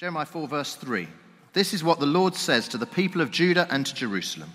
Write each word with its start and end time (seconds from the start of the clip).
Jeremiah 0.00 0.24
4, 0.24 0.48
verse 0.48 0.76
3. 0.76 1.06
This 1.52 1.74
is 1.74 1.84
what 1.84 2.00
the 2.00 2.06
Lord 2.06 2.34
says 2.34 2.68
to 2.68 2.78
the 2.78 2.86
people 2.86 3.20
of 3.20 3.30
Judah 3.30 3.66
and 3.70 3.84
to 3.84 3.94
Jerusalem 3.94 4.50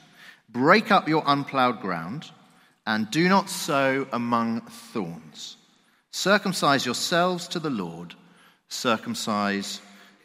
Break 0.49 0.89
up 0.89 1.07
your 1.07 1.21
unplowed 1.23 1.81
ground 1.81 2.31
and 2.87 3.11
do 3.11 3.29
not 3.29 3.47
sow 3.51 4.07
among 4.11 4.61
thorns. 4.61 5.57
Circumcise 6.09 6.83
yourselves 6.83 7.47
to 7.49 7.59
the 7.59 7.69
Lord, 7.69 8.15
circumcise 8.69 9.81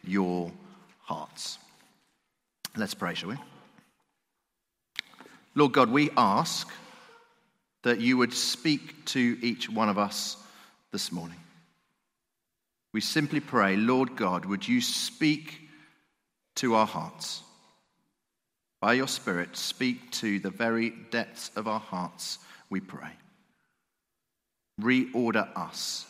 your 0.07 0.53
hearts. 1.03 1.59
Let's 2.75 2.95
pray, 2.95 3.13
shall 3.13 3.29
we? 3.29 3.37
Lord 5.55 5.73
God, 5.73 5.91
we 5.91 6.09
ask 6.17 6.67
that 7.83 8.01
you 8.01 8.17
would 8.17 8.33
speak 8.33 9.05
to 9.09 9.37
each 9.43 9.69
one 9.69 9.91
of 9.91 9.99
us 9.99 10.39
this 10.93 11.13
morning. 11.13 11.37
We 12.93 13.01
simply 13.01 13.41
pray, 13.41 13.77
Lord 13.77 14.17
God, 14.17 14.45
would 14.45 14.67
you 14.67 14.81
speak 14.81 15.61
to 16.57 16.75
our 16.75 16.87
hearts? 16.87 17.43
By 18.81 18.95
your 18.95 19.09
Spirit, 19.09 19.57
speak 19.57 20.11
to 20.13 20.39
the 20.39 20.51
very 20.51 20.91
depths 21.11 21.51
of 21.55 21.69
our 21.69 21.81
hearts, 21.81 22.39
we 22.71 22.81
pray. 22.81 23.11
Reorder 24.81 25.49
us 25.57 26.07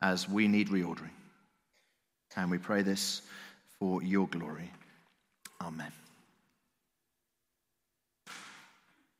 as 0.00 0.28
we 0.28 0.46
need 0.46 0.68
reordering. 0.68 1.10
And 2.36 2.50
we 2.50 2.58
pray 2.58 2.82
this 2.82 3.22
for 3.78 4.02
your 4.02 4.28
glory. 4.28 4.70
Amen. 5.60 5.92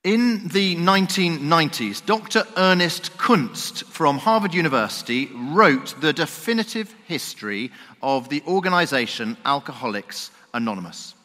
In 0.07 0.47
the 0.47 0.77
1990s, 0.77 2.07
Dr. 2.07 2.45
Ernest 2.57 3.19
Kurtz 3.19 3.83
from 3.83 4.19
Harvard 4.19 4.55
University 4.55 5.29
wrote 5.35 6.01
the 6.01 6.13
definitive 6.13 6.95
history 7.07 7.73
of 8.05 8.29
the 8.29 8.41
organization 8.47 9.37
Alcoholics 9.45 10.31
Anonymous. 10.55 11.17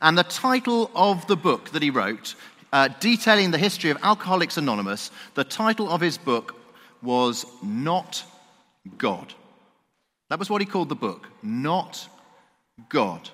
And 0.00 0.16
the 0.16 0.22
title 0.22 0.92
of 0.94 1.26
the 1.26 1.34
book 1.34 1.70
that 1.70 1.82
he 1.82 1.90
wrote, 1.90 2.36
uh, 2.72 2.90
detailing 3.00 3.50
the 3.50 3.58
history 3.58 3.90
of 3.90 3.98
Alcoholics 4.00 4.56
Anonymous, 4.56 5.10
the 5.34 5.42
title 5.42 5.90
of 5.90 6.00
his 6.00 6.16
book 6.16 6.54
was 7.02 7.44
Not 7.64 8.22
God. 8.96 9.34
That 10.28 10.38
was 10.38 10.48
what 10.48 10.62
he 10.62 10.66
called 10.66 10.88
the 10.88 10.94
book, 10.94 11.26
Not 11.42 12.08
God 12.88 13.28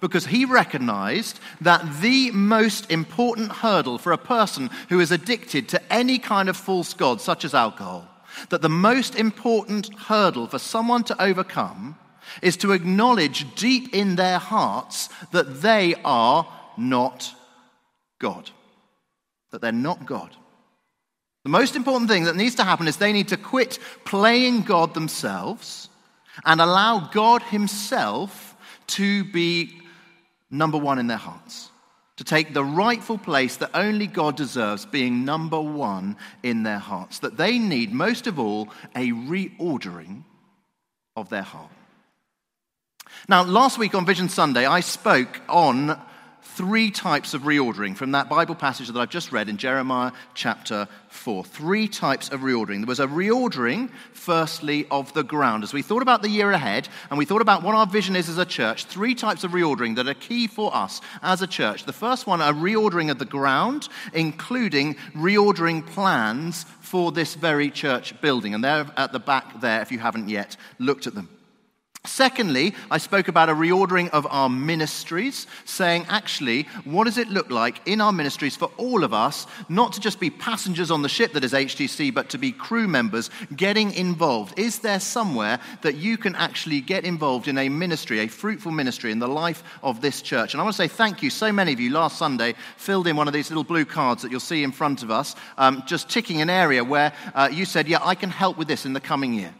because 0.00 0.26
he 0.26 0.44
recognized 0.44 1.40
that 1.60 2.00
the 2.00 2.30
most 2.30 2.90
important 2.90 3.52
hurdle 3.52 3.98
for 3.98 4.12
a 4.12 4.18
person 4.18 4.70
who 4.88 5.00
is 5.00 5.10
addicted 5.10 5.68
to 5.68 5.92
any 5.92 6.18
kind 6.18 6.48
of 6.48 6.56
false 6.56 6.94
god, 6.94 7.20
such 7.20 7.44
as 7.44 7.54
alcohol, 7.54 8.06
that 8.50 8.62
the 8.62 8.68
most 8.68 9.14
important 9.14 9.92
hurdle 9.98 10.46
for 10.46 10.58
someone 10.58 11.04
to 11.04 11.22
overcome 11.22 11.96
is 12.40 12.56
to 12.58 12.72
acknowledge 12.72 13.54
deep 13.54 13.94
in 13.94 14.16
their 14.16 14.38
hearts 14.38 15.08
that 15.32 15.60
they 15.62 15.94
are 16.04 16.46
not 16.76 17.34
God. 18.18 18.50
That 19.50 19.60
they're 19.60 19.72
not 19.72 20.06
God. 20.06 20.34
The 21.44 21.50
most 21.50 21.74
important 21.74 22.08
thing 22.08 22.24
that 22.24 22.36
needs 22.36 22.54
to 22.54 22.64
happen 22.64 22.86
is 22.86 22.96
they 22.96 23.12
need 23.12 23.28
to 23.28 23.36
quit 23.36 23.78
playing 24.04 24.62
God 24.62 24.94
themselves 24.94 25.88
and 26.44 26.60
allow 26.60 27.10
God 27.12 27.42
Himself 27.42 28.51
to 28.96 29.24
be 29.24 29.78
number 30.50 30.78
one 30.78 30.98
in 30.98 31.06
their 31.06 31.16
hearts, 31.16 31.70
to 32.16 32.24
take 32.24 32.52
the 32.52 32.64
rightful 32.64 33.18
place 33.18 33.56
that 33.56 33.70
only 33.74 34.06
God 34.06 34.36
deserves, 34.36 34.84
being 34.84 35.24
number 35.24 35.60
one 35.60 36.16
in 36.42 36.62
their 36.62 36.78
hearts. 36.78 37.20
That 37.20 37.36
they 37.36 37.58
need, 37.58 37.92
most 37.92 38.26
of 38.26 38.38
all, 38.38 38.68
a 38.94 39.10
reordering 39.10 40.24
of 41.16 41.28
their 41.28 41.42
heart. 41.42 41.70
Now, 43.28 43.42
last 43.44 43.78
week 43.78 43.94
on 43.94 44.06
Vision 44.06 44.28
Sunday, 44.28 44.66
I 44.66 44.80
spoke 44.80 45.40
on 45.48 46.00
three 46.42 46.90
types 46.90 47.34
of 47.34 47.42
reordering 47.42 47.96
from 47.96 48.12
that 48.12 48.28
Bible 48.28 48.54
passage 48.54 48.88
that 48.88 48.98
I've 48.98 49.10
just 49.10 49.32
read 49.32 49.48
in 49.48 49.56
Jeremiah 49.56 50.12
chapter 50.34 50.88
4. 51.08 51.44
Three 51.44 51.88
types 51.88 52.28
of 52.28 52.40
reordering. 52.40 52.78
There 52.78 52.86
was 52.86 53.00
a 53.00 53.06
reordering, 53.06 53.90
firstly, 54.12 54.86
of 54.90 55.12
the 55.14 55.22
ground. 55.22 55.62
As 55.62 55.72
we 55.72 55.82
thought 55.82 56.02
about 56.02 56.22
the 56.22 56.28
year 56.28 56.50
ahead 56.50 56.88
and 57.10 57.18
we 57.18 57.24
thought 57.24 57.42
about 57.42 57.62
what 57.62 57.74
our 57.74 57.86
vision 57.86 58.16
is 58.16 58.28
as 58.28 58.38
a 58.38 58.44
church, 58.44 58.84
three 58.84 59.14
types 59.14 59.44
of 59.44 59.52
reordering 59.52 59.96
that 59.96 60.08
are 60.08 60.14
key 60.14 60.46
for 60.46 60.74
us 60.74 61.00
as 61.22 61.42
a 61.42 61.46
church. 61.46 61.84
The 61.84 61.92
first 61.92 62.26
one, 62.26 62.40
a 62.40 62.52
reordering 62.52 63.10
of 63.10 63.18
the 63.18 63.24
ground, 63.24 63.88
including 64.12 64.96
reordering 65.14 65.86
plans 65.86 66.64
for 66.80 67.12
this 67.12 67.34
very 67.34 67.70
church 67.70 68.20
building. 68.20 68.54
And 68.54 68.62
they're 68.62 68.86
at 68.96 69.12
the 69.12 69.20
back 69.20 69.60
there 69.60 69.80
if 69.80 69.92
you 69.92 69.98
haven't 69.98 70.28
yet 70.28 70.56
looked 70.78 71.06
at 71.06 71.14
them. 71.14 71.28
Secondly, 72.04 72.74
I 72.90 72.98
spoke 72.98 73.28
about 73.28 73.48
a 73.48 73.54
reordering 73.54 74.10
of 74.10 74.26
our 74.28 74.48
ministries, 74.48 75.46
saying, 75.64 76.04
actually, 76.08 76.64
what 76.82 77.04
does 77.04 77.16
it 77.16 77.28
look 77.28 77.48
like 77.48 77.80
in 77.86 78.00
our 78.00 78.10
ministries 78.10 78.56
for 78.56 78.72
all 78.76 79.04
of 79.04 79.14
us, 79.14 79.46
not 79.68 79.92
to 79.92 80.00
just 80.00 80.18
be 80.18 80.28
passengers 80.28 80.90
on 80.90 81.02
the 81.02 81.08
ship 81.08 81.32
that 81.32 81.44
is 81.44 81.52
HTC, 81.52 82.12
but 82.12 82.28
to 82.30 82.38
be 82.38 82.50
crew 82.50 82.88
members 82.88 83.30
getting 83.54 83.92
involved? 83.92 84.58
Is 84.58 84.80
there 84.80 84.98
somewhere 84.98 85.60
that 85.82 85.94
you 85.94 86.18
can 86.18 86.34
actually 86.34 86.80
get 86.80 87.04
involved 87.04 87.46
in 87.46 87.56
a 87.56 87.68
ministry, 87.68 88.18
a 88.18 88.26
fruitful 88.26 88.72
ministry 88.72 89.12
in 89.12 89.20
the 89.20 89.28
life 89.28 89.62
of 89.84 90.00
this 90.00 90.22
church? 90.22 90.54
And 90.54 90.60
I 90.60 90.64
want 90.64 90.74
to 90.74 90.82
say 90.82 90.88
thank 90.88 91.22
you. 91.22 91.30
So 91.30 91.52
many 91.52 91.72
of 91.72 91.78
you 91.78 91.90
last 91.90 92.18
Sunday 92.18 92.56
filled 92.78 93.06
in 93.06 93.14
one 93.14 93.28
of 93.28 93.32
these 93.32 93.48
little 93.48 93.62
blue 93.62 93.84
cards 93.84 94.22
that 94.22 94.32
you'll 94.32 94.40
see 94.40 94.64
in 94.64 94.72
front 94.72 95.04
of 95.04 95.12
us, 95.12 95.36
um, 95.56 95.84
just 95.86 96.10
ticking 96.10 96.42
an 96.42 96.50
area 96.50 96.82
where 96.82 97.12
uh, 97.36 97.48
you 97.52 97.64
said, 97.64 97.86
yeah, 97.86 98.00
I 98.02 98.16
can 98.16 98.30
help 98.30 98.58
with 98.58 98.66
this 98.66 98.86
in 98.86 98.92
the 98.92 99.00
coming 99.00 99.34
year. 99.34 99.54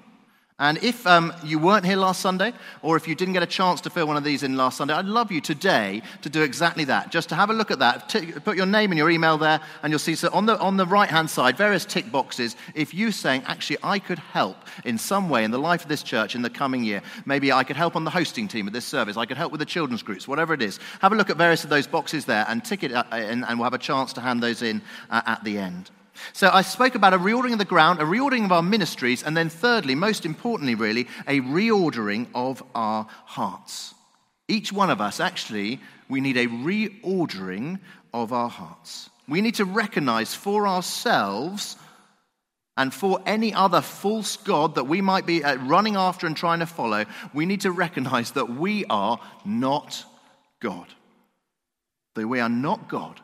And 0.62 0.78
if 0.78 1.04
um, 1.08 1.32
you 1.42 1.58
weren't 1.58 1.84
here 1.84 1.96
last 1.96 2.20
Sunday, 2.20 2.52
or 2.82 2.96
if 2.96 3.08
you 3.08 3.16
didn't 3.16 3.34
get 3.34 3.42
a 3.42 3.46
chance 3.46 3.80
to 3.80 3.90
fill 3.90 4.06
one 4.06 4.16
of 4.16 4.22
these 4.22 4.44
in 4.44 4.56
last 4.56 4.76
Sunday, 4.76 4.94
I'd 4.94 5.06
love 5.06 5.32
you 5.32 5.40
today 5.40 6.02
to 6.20 6.30
do 6.30 6.42
exactly 6.42 6.84
that. 6.84 7.10
Just 7.10 7.28
to 7.30 7.34
have 7.34 7.50
a 7.50 7.52
look 7.52 7.72
at 7.72 7.80
that. 7.80 8.08
T- 8.08 8.30
put 8.30 8.56
your 8.56 8.66
name 8.66 8.92
and 8.92 8.96
your 8.96 9.10
email 9.10 9.36
there, 9.36 9.60
and 9.82 9.90
you'll 9.90 9.98
see 9.98 10.14
so 10.14 10.30
on 10.32 10.46
the, 10.46 10.56
on 10.60 10.76
the 10.76 10.86
right 10.86 11.10
hand 11.10 11.28
side, 11.28 11.56
various 11.56 11.84
tick 11.84 12.12
boxes. 12.12 12.54
If 12.76 12.94
you're 12.94 13.10
saying, 13.10 13.42
actually, 13.46 13.78
I 13.82 13.98
could 13.98 14.20
help 14.20 14.56
in 14.84 14.98
some 14.98 15.28
way 15.28 15.42
in 15.42 15.50
the 15.50 15.58
life 15.58 15.82
of 15.82 15.88
this 15.88 16.04
church 16.04 16.36
in 16.36 16.42
the 16.42 16.50
coming 16.50 16.84
year, 16.84 17.02
maybe 17.26 17.50
I 17.50 17.64
could 17.64 17.76
help 17.76 17.96
on 17.96 18.04
the 18.04 18.10
hosting 18.10 18.46
team 18.46 18.68
of 18.68 18.72
this 18.72 18.84
service, 18.84 19.16
I 19.16 19.26
could 19.26 19.36
help 19.36 19.50
with 19.50 19.58
the 19.58 19.66
children's 19.66 20.04
groups, 20.04 20.28
whatever 20.28 20.54
it 20.54 20.62
is, 20.62 20.78
have 21.00 21.12
a 21.12 21.16
look 21.16 21.28
at 21.28 21.36
various 21.36 21.64
of 21.64 21.70
those 21.70 21.88
boxes 21.88 22.24
there 22.24 22.46
and 22.48 22.64
tick 22.64 22.84
it, 22.84 22.92
uh, 22.92 23.02
and, 23.10 23.44
and 23.44 23.58
we'll 23.58 23.64
have 23.64 23.74
a 23.74 23.78
chance 23.78 24.12
to 24.12 24.20
hand 24.20 24.40
those 24.40 24.62
in 24.62 24.80
uh, 25.10 25.22
at 25.26 25.42
the 25.42 25.58
end. 25.58 25.90
So 26.32 26.50
I 26.50 26.62
spoke 26.62 26.94
about 26.94 27.14
a 27.14 27.18
reordering 27.18 27.52
of 27.52 27.58
the 27.58 27.64
ground, 27.64 28.00
a 28.00 28.04
reordering 28.04 28.44
of 28.44 28.52
our 28.52 28.62
ministries, 28.62 29.22
and 29.22 29.36
then 29.36 29.48
thirdly, 29.48 29.94
most 29.94 30.24
importantly, 30.24 30.74
really, 30.74 31.08
a 31.26 31.40
reordering 31.40 32.26
of 32.34 32.62
our 32.74 33.06
hearts. 33.24 33.94
Each 34.48 34.72
one 34.72 34.90
of 34.90 35.00
us, 35.00 35.20
actually, 35.20 35.80
we 36.08 36.20
need 36.20 36.36
a 36.36 36.46
reordering 36.46 37.80
of 38.12 38.32
our 38.32 38.48
hearts. 38.48 39.08
We 39.28 39.40
need 39.40 39.54
to 39.56 39.64
recognize 39.64 40.34
for 40.34 40.66
ourselves 40.66 41.76
and 42.76 42.92
for 42.92 43.20
any 43.26 43.52
other 43.52 43.80
false 43.80 44.36
God 44.36 44.76
that 44.76 44.84
we 44.84 45.00
might 45.00 45.26
be 45.26 45.44
uh, 45.44 45.56
running 45.56 45.96
after 45.96 46.26
and 46.26 46.36
trying 46.36 46.60
to 46.60 46.66
follow, 46.66 47.04
we 47.34 47.44
need 47.44 47.62
to 47.62 47.70
recognize 47.70 48.32
that 48.32 48.48
we 48.48 48.84
are 48.86 49.20
not 49.44 50.04
God. 50.60 50.86
That 52.14 52.26
we 52.26 52.40
are 52.40 52.48
not 52.48 52.88
God. 52.88 53.20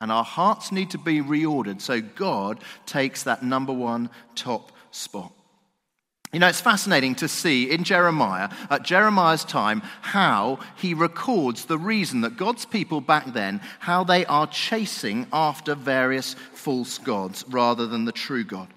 And 0.00 0.12
our 0.12 0.24
hearts 0.24 0.70
need 0.70 0.90
to 0.90 0.98
be 0.98 1.20
reordered 1.20 1.80
so 1.80 2.00
God 2.00 2.60
takes 2.86 3.24
that 3.24 3.42
number 3.42 3.72
one 3.72 4.10
top 4.34 4.72
spot. 4.90 5.32
You 6.32 6.40
know, 6.40 6.48
it's 6.48 6.60
fascinating 6.60 7.14
to 7.16 7.28
see 7.28 7.70
in 7.70 7.84
Jeremiah, 7.84 8.50
at 8.68 8.82
Jeremiah's 8.82 9.44
time, 9.44 9.80
how 10.02 10.58
he 10.76 10.92
records 10.92 11.64
the 11.64 11.78
reason 11.78 12.20
that 12.20 12.36
God's 12.36 12.66
people 12.66 13.00
back 13.00 13.32
then, 13.32 13.62
how 13.78 14.04
they 14.04 14.26
are 14.26 14.46
chasing 14.46 15.26
after 15.32 15.74
various 15.74 16.34
false 16.52 16.98
gods 16.98 17.46
rather 17.48 17.86
than 17.86 18.04
the 18.04 18.12
true 18.12 18.44
God. 18.44 18.68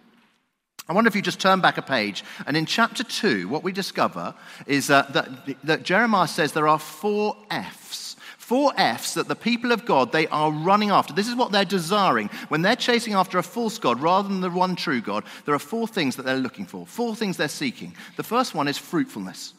I 0.88 0.94
wonder 0.94 1.10
if 1.10 1.16
you 1.16 1.22
just 1.22 1.42
turn 1.42 1.60
back 1.60 1.78
a 1.78 1.82
page, 1.82 2.24
and 2.48 2.56
in 2.56 2.66
chapter 2.66 3.04
2, 3.04 3.50
what 3.50 3.64
we 3.64 3.72
discover 3.74 4.34
is 4.66 4.90
uh, 4.90 5.04
that, 5.12 5.66
that 5.66 5.84
Jeremiah 5.84 6.28
says 6.28 6.54
there 6.54 6.68
are 6.68 6.80
four 6.80 7.36
F's 7.50 8.11
four 8.52 8.74
F's 8.76 9.14
that 9.14 9.30
the 9.30 9.36
people 9.36 9.72
of 9.72 9.86
God, 9.86 10.12
they 10.12 10.28
are 10.28 10.52
running 10.52 10.90
after. 10.90 11.14
This 11.14 11.30
is 11.30 11.36
what 11.36 11.54
they're 11.54 11.64
desiring. 11.64 12.30
When 12.50 12.62
they're 12.62 12.76
chasing 12.76 13.14
after 13.14 13.38
a 13.38 13.44
false 13.44 13.78
God 13.78 14.02
rather 14.02 14.28
than 14.28 14.42
the 14.42 14.50
one 14.50 14.76
true 14.76 15.00
God, 15.00 15.24
there 15.46 15.56
are 15.56 15.60
four 15.60 15.88
things 15.88 16.18
that 16.18 16.24
they're 16.24 16.36
looking 16.36 16.66
for, 16.66 16.86
four 16.86 17.16
things 17.16 17.38
they're 17.38 17.48
seeking. 17.48 17.96
The 18.18 18.24
first 18.24 18.54
one 18.54 18.68
is 18.68 18.78
fruitfulness. 18.78 19.54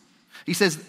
He 0.45 0.53
says, 0.53 0.85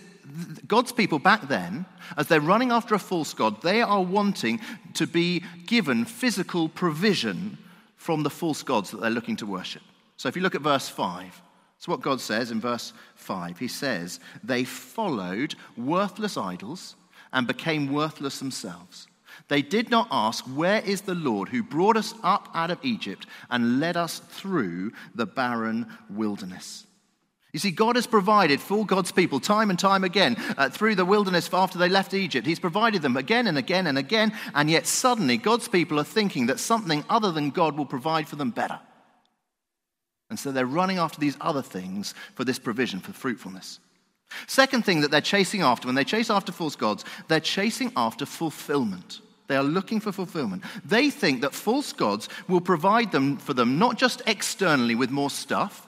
God's 0.68 0.92
people 0.92 1.18
back 1.18 1.48
then, 1.48 1.86
as 2.18 2.28
they're 2.28 2.42
running 2.42 2.72
after 2.72 2.94
a 2.94 3.00
false 3.00 3.34
God, 3.34 3.62
they 3.62 3.82
are 3.82 4.04
wanting 4.04 4.60
to 4.96 5.08
be 5.08 5.42
given 5.66 6.04
physical 6.04 6.68
provision 6.68 7.58
from 7.96 8.24
the 8.24 8.30
false 8.30 8.64
gods 8.64 8.92
that 8.92 9.00
they're 9.00 9.12
looking 9.12 9.38
to 9.38 9.46
worship. 9.46 9.82
So 10.18 10.28
if 10.28 10.36
you 10.36 10.42
look 10.42 10.56
at 10.56 10.62
verse 10.62 10.90
5, 10.90 11.42
it's 11.78 11.88
what 11.88 12.02
God 12.02 12.20
says 12.20 12.52
in 12.52 12.60
verse 12.60 12.92
5. 13.16 13.60
He 13.60 13.70
says, 13.70 14.20
They 14.44 14.66
followed 14.66 15.56
worthless 15.78 16.36
idols 16.36 16.98
and 17.34 17.48
became 17.48 17.92
worthless 17.92 18.40
themselves. 18.40 19.08
They 19.50 19.62
did 19.62 19.90
not 19.90 20.08
ask, 20.12 20.46
Where 20.46 20.82
is 20.82 21.02
the 21.02 21.16
Lord 21.16 21.50
who 21.50 21.64
brought 21.64 21.98
us 21.98 22.14
up 22.24 22.50
out 22.54 22.72
of 22.72 22.80
Egypt 22.84 23.26
and 23.50 23.80
led 23.80 23.98
us 23.98 24.20
through 24.20 24.94
the 25.16 25.26
barren 25.26 25.88
wilderness? 26.10 26.86
You 27.52 27.60
see, 27.60 27.70
God 27.70 27.98
has 27.98 28.08
provided 28.08 28.60
for 28.60 28.84
God's 28.84 29.12
people 29.12 29.40
time 29.40 29.70
and 29.70 29.78
time 29.78 30.04
again 30.04 30.38
uh, 30.58 30.70
through 30.70 30.96
the 30.96 31.06
wilderness 31.06 31.50
after 31.54 31.78
they 31.78 31.88
left 31.88 32.16
Egypt. 32.16 32.48
He's 32.48 32.60
provided 32.60 33.04
them 33.04 33.16
again 33.16 33.46
and 33.46 33.60
again 33.60 33.86
and 33.86 33.98
again, 33.98 34.34
and 34.56 34.72
yet 34.72 34.88
suddenly 34.88 35.38
God's 35.38 35.68
people 35.68 36.00
are 36.00 36.04
thinking 36.04 36.48
that 36.48 36.60
something 36.60 37.06
other 37.10 37.32
than 37.32 37.52
God 37.52 37.78
will 37.78 37.86
provide 37.86 38.28
for 38.28 38.38
them 38.38 38.50
better. 38.50 38.80
And 40.32 40.40
so 40.40 40.52
they're 40.52 40.66
running 40.66 40.98
after 40.98 41.20
these 41.20 41.38
other 41.40 41.62
things 41.62 42.16
for 42.34 42.44
this 42.44 42.58
provision, 42.58 43.00
for 43.00 43.14
fruitfulness. 43.14 43.80
Second 44.48 44.86
thing 44.86 45.02
that 45.02 45.12
they're 45.12 45.22
chasing 45.22 45.62
after, 45.62 45.88
when 45.88 45.96
they 45.96 46.04
chase 46.04 46.30
after 46.30 46.52
false 46.52 46.76
gods, 46.76 47.06
they're 47.28 47.40
chasing 47.40 47.92
after 47.96 48.26
fulfillment. 48.26 49.22
They 49.48 49.56
are 49.56 49.64
looking 49.64 50.00
for 50.00 50.12
fulfillment. 50.12 50.64
They 50.86 51.10
think 51.10 51.42
that 51.42 51.54
false 51.54 51.94
gods 51.94 52.30
will 52.48 52.62
provide 52.62 53.12
them 53.12 53.38
for 53.38 53.54
them 53.54 53.78
not 53.78 53.98
just 53.98 54.22
externally 54.26 54.96
with 54.96 55.12
more 55.12 55.30
stuff, 55.30 55.88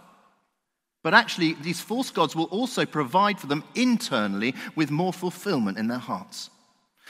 but 1.06 1.14
actually, 1.14 1.54
these 1.54 1.82
false 1.82 2.10
gods 2.10 2.36
will 2.36 2.46
also 2.46 2.84
provide 2.84 3.40
for 3.40 3.46
them 3.46 3.64
internally 3.76 4.56
with 4.76 4.90
more 4.90 5.14
fulfillment 5.14 5.78
in 5.78 5.88
their 5.88 6.00
hearts. 6.00 6.50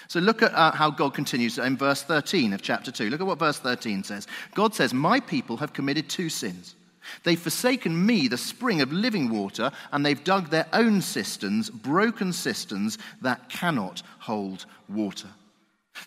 So 0.10 0.20
look 0.20 0.42
at 0.42 0.54
uh, 0.54 0.72
how 0.72 0.92
God 0.92 1.14
continues 1.14 1.58
in 1.58 1.78
verse 1.78 2.04
13 2.04 2.52
of 2.52 2.62
chapter 2.62 2.92
2. 2.92 3.10
Look 3.10 3.22
at 3.22 3.26
what 3.28 3.40
verse 3.40 3.58
13 3.58 4.04
says. 4.04 4.28
God 4.54 4.76
says, 4.76 4.94
My 4.94 5.22
people 5.22 5.56
have 5.58 5.72
committed 5.72 6.10
two 6.10 6.28
sins. 6.28 6.76
They've 7.24 7.40
forsaken 7.40 8.06
me, 8.06 8.28
the 8.28 8.38
spring 8.38 8.82
of 8.82 8.92
living 8.92 9.30
water, 9.30 9.72
and 9.92 10.06
they've 10.06 10.24
dug 10.24 10.50
their 10.50 10.68
own 10.74 11.02
cisterns, 11.02 11.70
broken 11.70 12.34
cisterns 12.34 12.98
that 13.22 13.50
cannot 13.50 14.04
hold 14.20 14.66
water. 14.90 15.30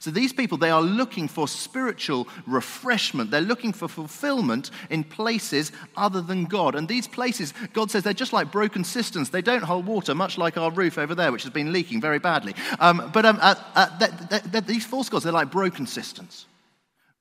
So 0.01 0.11
these 0.11 0.33
people, 0.33 0.59
they 0.59 0.71
are 0.71 0.83
looking 0.83 1.29
for 1.29 1.49
spiritual 1.49 2.29
refreshment. 2.47 3.31
They're 3.31 3.41
looking 3.41 3.73
for 3.73 3.89
fulfillment 3.89 4.71
in 4.91 5.03
places 5.03 5.73
other 5.97 6.21
than 6.21 6.45
God. 6.45 6.75
And 6.75 6.87
these 6.87 7.09
places, 7.09 7.55
God 7.73 7.91
says, 7.91 8.03
they're 8.03 8.13
just 8.13 8.35
like 8.35 8.53
broken 8.53 8.85
cisterns. 8.85 9.31
They 9.31 9.43
don't 9.43 9.65
hold 9.65 9.87
water, 9.87 10.15
much 10.15 10.39
like 10.39 10.57
our 10.57 10.71
roof 10.71 10.99
over 10.99 11.15
there, 11.15 11.33
which 11.33 11.43
has 11.45 11.53
been 11.53 11.73
leaking 11.73 12.01
very 12.01 12.19
badly. 12.19 12.55
Um, 12.79 13.11
but 13.13 13.25
um, 13.25 13.39
uh, 13.41 13.55
uh, 13.75 13.99
they're, 13.99 14.41
they're, 14.41 14.61
these 14.61 14.85
false 14.85 15.09
gods, 15.09 15.25
they're 15.25 15.33
like 15.33 15.51
broken 15.51 15.87
cisterns. 15.87 16.47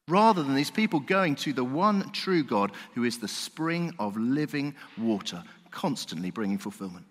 Rather 0.07 0.41
than 0.41 0.55
these 0.55 0.71
people 0.71 0.99
going 0.99 1.35
to 1.35 1.51
the 1.51 1.63
one 1.63 2.11
true 2.11 2.43
God 2.43 2.71
who 2.95 3.03
is 3.03 3.19
the 3.19 3.27
spring 3.27 3.93
of 3.99 4.15
living 4.15 4.73
water, 4.97 5.43
constantly 5.69 6.31
bringing 6.31 6.57
fulfillment. 6.57 7.05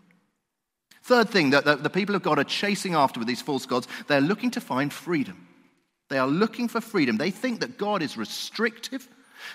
Third 1.02 1.28
thing 1.28 1.50
that 1.50 1.64
the, 1.64 1.90
people 1.90 2.16
of 2.16 2.22
God 2.22 2.38
are 2.38 2.44
chasing 2.44 2.94
after 2.94 3.20
with 3.20 3.28
these 3.28 3.42
false 3.42 3.66
gods, 3.66 3.86
they're 4.08 4.20
looking 4.20 4.50
to 4.52 4.60
find 4.60 4.92
freedom. 4.92 5.46
They 6.08 6.18
are 6.18 6.26
looking 6.26 6.68
for 6.68 6.80
freedom. 6.80 7.16
They 7.16 7.30
think 7.30 7.60
that 7.60 7.78
God 7.78 8.02
is 8.02 8.16
restrictive. 8.16 9.08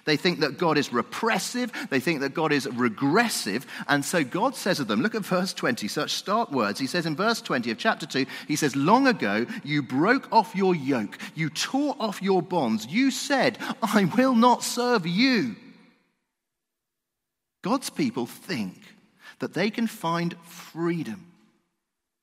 They 0.06 0.18
think 0.18 0.40
that 0.40 0.58
God 0.58 0.78
is 0.78 0.94
repressive. 0.94 1.72
They 1.90 2.00
think 2.00 2.22
that 2.22 2.34
God 2.34 2.52
is 2.52 2.68
regressive. 2.68 3.66
And 3.88 4.04
so 4.04 4.24
God 4.24 4.56
says 4.56 4.80
of 4.80 4.88
them, 4.88 5.02
look 5.02 5.16
at 5.16 5.26
verse 5.26 5.54
20, 5.54 5.88
such 5.88 6.14
stark 6.14 6.52
words. 6.52 6.80
He 6.80 6.88
says 6.88 7.06
in 7.06 7.16
verse 7.16 7.42
20 7.42 7.72
of 7.72 7.78
chapter 7.78 8.06
2, 8.06 8.26
he 8.48 8.56
says, 8.56 8.76
Long 8.76 9.08
ago 9.08 9.46
you 9.64 9.82
broke 9.82 10.32
off 10.32 10.56
your 10.56 10.76
yoke, 10.76 11.18
you 11.36 11.50
tore 11.50 11.96
off 12.00 12.22
your 12.22 12.42
bonds. 12.42 12.86
You 12.88 13.12
said, 13.12 13.58
I 13.82 14.06
will 14.18 14.36
not 14.36 14.64
serve 14.64 15.06
you. 15.06 15.56
God's 17.62 17.90
people 17.90 18.26
think 18.26 18.82
that 19.40 19.54
they 19.54 19.70
can 19.70 19.88
find 19.88 20.36
freedom. 20.48 21.28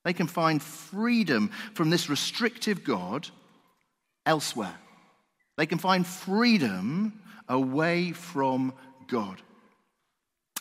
They 0.03 0.13
can 0.13 0.27
find 0.27 0.61
freedom 0.61 1.51
from 1.73 1.89
this 1.89 2.09
restrictive 2.09 2.83
God 2.83 3.27
elsewhere. 4.25 4.75
They 5.57 5.65
can 5.65 5.77
find 5.77 6.07
freedom 6.07 7.21
away 7.49 8.11
from 8.11 8.73
God. 9.07 9.41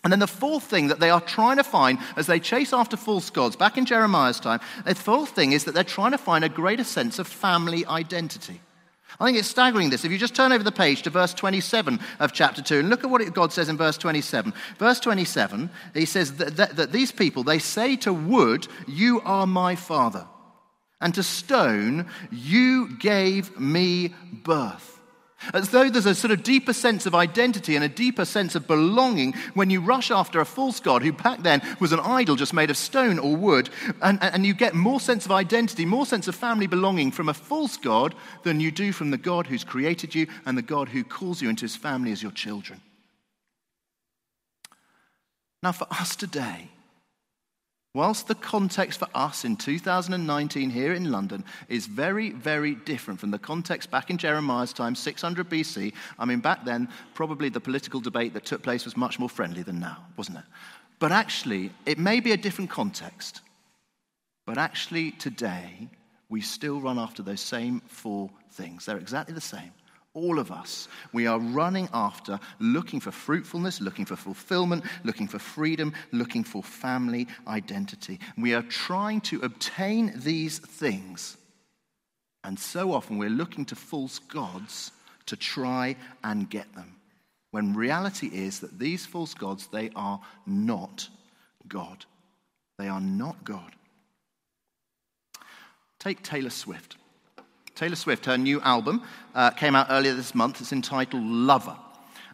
And 0.05 0.13
then 0.13 0.21
the 0.21 0.27
fourth 0.27 0.65
thing 0.65 0.89
that 0.89 1.01
they 1.01 1.11
are 1.11 1.21
trying 1.21 1.57
to 1.57 1.65
find 1.65 1.99
as 2.17 2.27
they 2.27 2.41
chase 2.41 2.73
after 2.73 2.97
false 2.97 3.31
gods, 3.31 3.57
back 3.57 3.77
in 3.77 3.85
Jeremiah's 3.85 4.41
time, 4.41 4.61
the 4.85 4.95
fourth 4.95 5.31
thing 5.31 5.53
is 5.53 5.65
that 5.65 5.75
they're 5.75 5.85
trying 5.85 6.13
to 6.13 6.19
find 6.19 6.45
a 6.45 6.49
greater 6.49 6.85
sense 6.85 7.19
of 7.19 7.27
family 7.27 7.85
identity. 7.87 8.61
I 9.21 9.27
think 9.27 9.39
it's 9.39 9.49
staggering 9.49 9.91
this. 9.91 10.05
If 10.05 10.13
you 10.13 10.19
just 10.19 10.37
turn 10.37 10.53
over 10.53 10.63
the 10.63 10.71
page 10.71 11.03
to 11.03 11.11
verse 11.11 11.35
27 11.35 11.99
of 12.21 12.33
chapter 12.33 12.63
2 12.63 12.79
and 12.79 12.89
look 12.91 13.03
at 13.03 13.11
what 13.11 13.35
God 13.35 13.53
says 13.53 13.69
in 13.69 13.77
verse 13.77 13.99
27. 13.99 14.53
Verse 14.79 15.01
27, 15.01 15.69
he 15.95 16.05
says 16.05 16.37
that, 16.37 16.57
that, 16.57 16.77
that 16.77 16.93
these 16.93 17.11
people, 17.11 17.43
they 17.43 17.59
say 17.59 17.97
to 17.97 18.13
wood, 18.13 18.69
You 18.87 19.21
are 19.25 19.47
my 19.47 19.75
father 19.75 20.27
and 21.01 21.15
to 21.15 21.23
stone, 21.23 22.07
you 22.31 22.97
gave 22.99 23.59
me 23.59 24.15
birth. 24.33 24.98
As 25.55 25.71
though 25.71 25.89
there's 25.89 26.07
a 26.07 26.15
sort 26.15 26.33
of 26.33 26.43
deeper 26.43 26.73
sense 26.73 27.07
of 27.07 27.15
identity 27.15 27.77
and 27.77 27.85
a 27.85 27.89
deeper 27.89 28.25
sense 28.25 28.55
of 28.55 28.67
belonging 28.67 29.35
when 29.55 29.71
you 29.71 29.81
rush 29.81 30.11
after 30.11 30.41
a 30.41 30.45
false 30.45 30.81
god 30.81 31.03
who 31.03 31.13
back 31.13 31.43
then 31.43 31.63
was 31.81 31.93
an 31.93 32.01
idol 32.01 32.37
just 32.37 32.53
made 32.53 32.71
of 32.71 32.77
stone 32.77 33.19
or 33.19 33.37
wood, 33.37 33.71
and, 34.03 34.19
and 34.23 34.45
you 34.45 34.53
get 34.53 34.75
more 34.75 35.01
sense 35.01 35.25
of 35.25 35.33
identity, 35.33 35.85
more 35.85 36.07
sense 36.07 36.29
of 36.29 36.35
family 36.35 36.67
belonging 36.67 37.13
from 37.13 37.29
a 37.29 37.35
false 37.35 37.77
god 37.77 38.15
than 38.43 38.61
you 38.61 38.71
do 38.71 38.93
from 38.93 39.11
the 39.11 39.19
God 39.19 39.47
who's 39.47 39.65
created 39.65 40.15
you 40.15 40.27
and 40.45 40.59
the 40.59 40.63
God 40.63 40.89
who 40.89 41.05
calls 41.05 41.41
you 41.41 41.49
into 41.49 41.63
his 41.63 41.77
family 41.77 42.13
as 42.13 42.23
your 42.23 42.33
children. 42.33 42.81
Now, 45.63 45.73
for 45.73 45.87
us 45.91 46.15
today, 46.15 46.69
Whilst 47.95 48.29
the 48.29 48.35
context 48.35 48.99
for 48.99 49.09
us 49.15 49.45
in 49.45 49.57
2019 49.57 50.71
here 50.71 50.93
in 50.93 51.11
London 51.11 51.45
is 51.69 51.87
very, 51.87 52.31
very 52.31 52.75
different 52.75 53.19
from 53.19 53.31
the 53.31 53.39
context 53.39 53.91
back 53.91 54.11
in 54.11 54.19
Jeremiah's 54.19 54.75
time, 54.75 54.95
600 54.95 55.49
BC, 55.49 55.95
I 56.19 56.25
mean, 56.25 56.41
back 56.41 56.65
then, 56.65 56.89
probably 57.15 57.49
the 57.49 57.61
political 57.61 58.01
debate 58.01 58.35
that 58.35 58.45
took 58.45 58.63
place 58.63 58.85
was 58.85 58.97
much 58.97 59.19
more 59.19 59.29
friendly 59.29 59.63
than 59.63 59.81
now, 59.81 60.05
wasn't 60.17 60.39
it? 60.39 60.45
But 60.99 61.13
actually, 61.13 61.73
it 61.87 61.99
may 61.99 62.21
be 62.21 62.33
a 62.33 62.37
different 62.37 62.71
context. 62.71 63.41
But 64.45 64.59
actually, 64.59 65.13
today, 65.13 65.89
we 66.29 66.43
still 66.43 66.81
run 66.81 66.99
after 66.99 67.23
those 67.23 67.41
same 67.41 67.81
four 67.87 68.31
things. 68.53 68.85
They're 68.85 68.99
exactly 68.99 69.35
the 69.35 69.41
same 69.41 69.73
all 70.15 70.39
of 70.39 70.51
us. 70.51 70.89
We 71.13 71.27
are 71.27 71.39
running 71.39 71.89
after, 71.93 72.41
looking 72.59 73.01
for 73.01 73.11
fruitfulness, 73.11 73.81
looking 73.81 74.05
for 74.05 74.17
fulfillment, 74.17 74.85
looking 75.05 75.29
for 75.29 75.39
freedom, 75.39 75.93
looking 76.13 76.45
for 76.45 76.63
family 76.63 77.29
identity. 77.47 78.19
We 78.37 78.55
are 78.55 78.63
trying 78.63 79.21
to 79.23 79.41
obtain 79.41 80.13
these 80.17 80.59
things. 80.59 81.37
And 82.45 82.59
so 82.59 82.93
often 82.93 83.19
we're 83.19 83.31
looking 83.31 83.65
to 83.67 83.77
false 83.77 84.19
gods 84.19 84.93
to 85.27 85.37
try 85.37 85.97
and 86.25 86.49
get 86.49 86.75
them. 86.75 86.97
When 87.51 87.75
reality 87.75 88.27
is 88.27 88.61
that 88.61 88.79
these 88.79 89.07
false 89.07 89.35
gods, 89.35 89.69
they 89.69 89.91
are 89.97 90.21
not 90.47 91.09
God. 91.67 92.05
They 92.79 92.89
are 92.89 93.01
not 93.01 93.45
God. 93.45 93.73
Take 95.99 96.23
Taylor 96.23 96.51
Swift. 96.51 96.97
Taylor 97.79 97.95
Swift, 97.95 98.27
her 98.27 98.37
new 98.37 98.61
album, 98.63 99.05
uh, 99.37 99.51
came 99.51 99.77
out 99.77 99.87
earlier 99.89 100.13
this 100.13 100.35
month. 100.35 100.61
It's 100.61 100.73
entitled 100.73 101.23
Lover. 101.23 101.77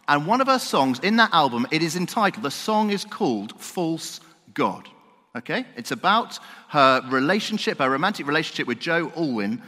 And 0.07 0.25
one 0.25 0.41
of 0.41 0.47
her 0.47 0.57
songs 0.57 0.99
in 0.99 1.17
that 1.17 1.31
album, 1.33 1.67
it 1.69 1.83
is 1.83 1.95
entitled, 1.95 2.43
the 2.43 2.49
song 2.49 2.89
is 2.89 3.05
called 3.05 3.59
False 3.61 4.21
God. 4.55 4.89
Okay? 5.35 5.67
It's 5.75 5.91
about 5.91 6.39
her 6.69 7.03
relationship, 7.09 7.77
her 7.77 7.91
romantic 7.91 8.25
relationship 8.25 8.65
with 8.65 8.79
Joe 8.79 9.11
Alwyn. 9.15 9.61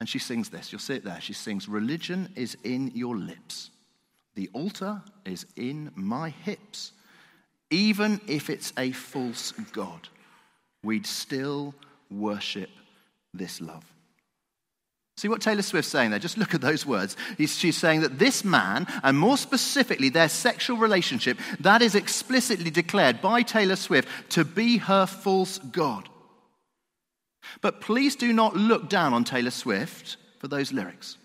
And 0.00 0.08
she 0.08 0.18
sings 0.18 0.48
this. 0.48 0.72
You'll 0.72 0.80
see 0.80 0.94
it 0.94 1.04
there. 1.04 1.20
She 1.20 1.34
sings, 1.34 1.68
Religion 1.68 2.28
is 2.34 2.56
in 2.64 2.90
your 2.96 3.16
lips. 3.16 3.70
The 4.34 4.50
altar 4.52 5.02
is 5.24 5.46
in 5.54 5.92
my 5.94 6.30
hips. 6.30 6.90
Even 7.70 8.20
if 8.26 8.50
it's 8.50 8.72
a 8.76 8.90
false 8.90 9.52
God, 9.72 10.08
we'd 10.82 11.06
still 11.06 11.76
worship 12.10 12.70
this 13.32 13.60
love. 13.60 13.93
See 15.16 15.28
what 15.28 15.40
Taylor 15.40 15.62
Swift's 15.62 15.90
saying 15.90 16.10
there? 16.10 16.18
Just 16.18 16.38
look 16.38 16.54
at 16.54 16.60
those 16.60 16.84
words. 16.84 17.16
she's 17.38 17.76
saying 17.76 18.00
that 18.00 18.18
this 18.18 18.44
man, 18.44 18.86
and 19.02 19.16
more 19.16 19.36
specifically 19.36 20.08
their 20.08 20.28
sexual 20.28 20.76
relationship, 20.76 21.38
that 21.60 21.82
is 21.82 21.94
explicitly 21.94 22.70
declared 22.70 23.22
by 23.22 23.42
Taylor 23.42 23.76
Swift 23.76 24.08
to 24.30 24.44
be 24.44 24.78
her 24.78 25.06
false 25.06 25.58
God. 25.58 26.08
But 27.60 27.80
please 27.80 28.16
do 28.16 28.32
not 28.32 28.56
look 28.56 28.88
down 28.88 29.14
on 29.14 29.22
Taylor 29.22 29.50
Swift 29.50 30.16
for 30.40 30.48
those 30.48 30.72
lyrics. 30.72 31.16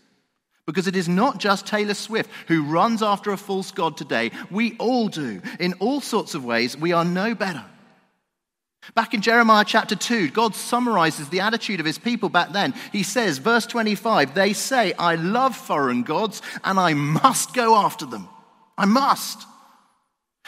Because 0.67 0.85
it 0.85 0.95
is 0.95 1.09
not 1.09 1.39
just 1.39 1.65
Taylor 1.65 1.95
Swift 1.95 2.29
who 2.47 2.63
runs 2.63 3.01
after 3.01 3.31
a 3.31 3.37
false 3.37 3.71
God 3.71 3.97
today. 3.97 4.29
We 4.51 4.77
all 4.77 5.07
do. 5.07 5.41
In 5.59 5.73
all 5.79 5.99
sorts 5.99 6.35
of 6.35 6.45
ways, 6.45 6.77
we 6.77 6.91
are 6.91 7.05
no 7.05 7.33
better. 7.33 7.65
Back 8.95 9.13
in 9.13 9.21
Jeremiah 9.21 9.65
chapter 9.65 9.95
2, 9.95 10.29
God 10.29 10.55
summarizes 10.55 11.29
the 11.29 11.41
attitude 11.41 11.79
of 11.79 11.85
his 11.85 11.97
people 11.97 12.29
back 12.29 12.51
then. 12.51 12.73
He 12.91 13.03
says, 13.03 13.37
verse 13.37 13.65
25, 13.65 14.33
they 14.33 14.53
say, 14.53 14.93
I 14.93 15.15
love 15.15 15.55
foreign 15.55 16.03
gods 16.03 16.41
and 16.63 16.79
I 16.79 16.93
must 16.93 17.53
go 17.53 17.75
after 17.75 18.05
them. 18.05 18.27
I 18.77 18.85
must. 18.85 19.45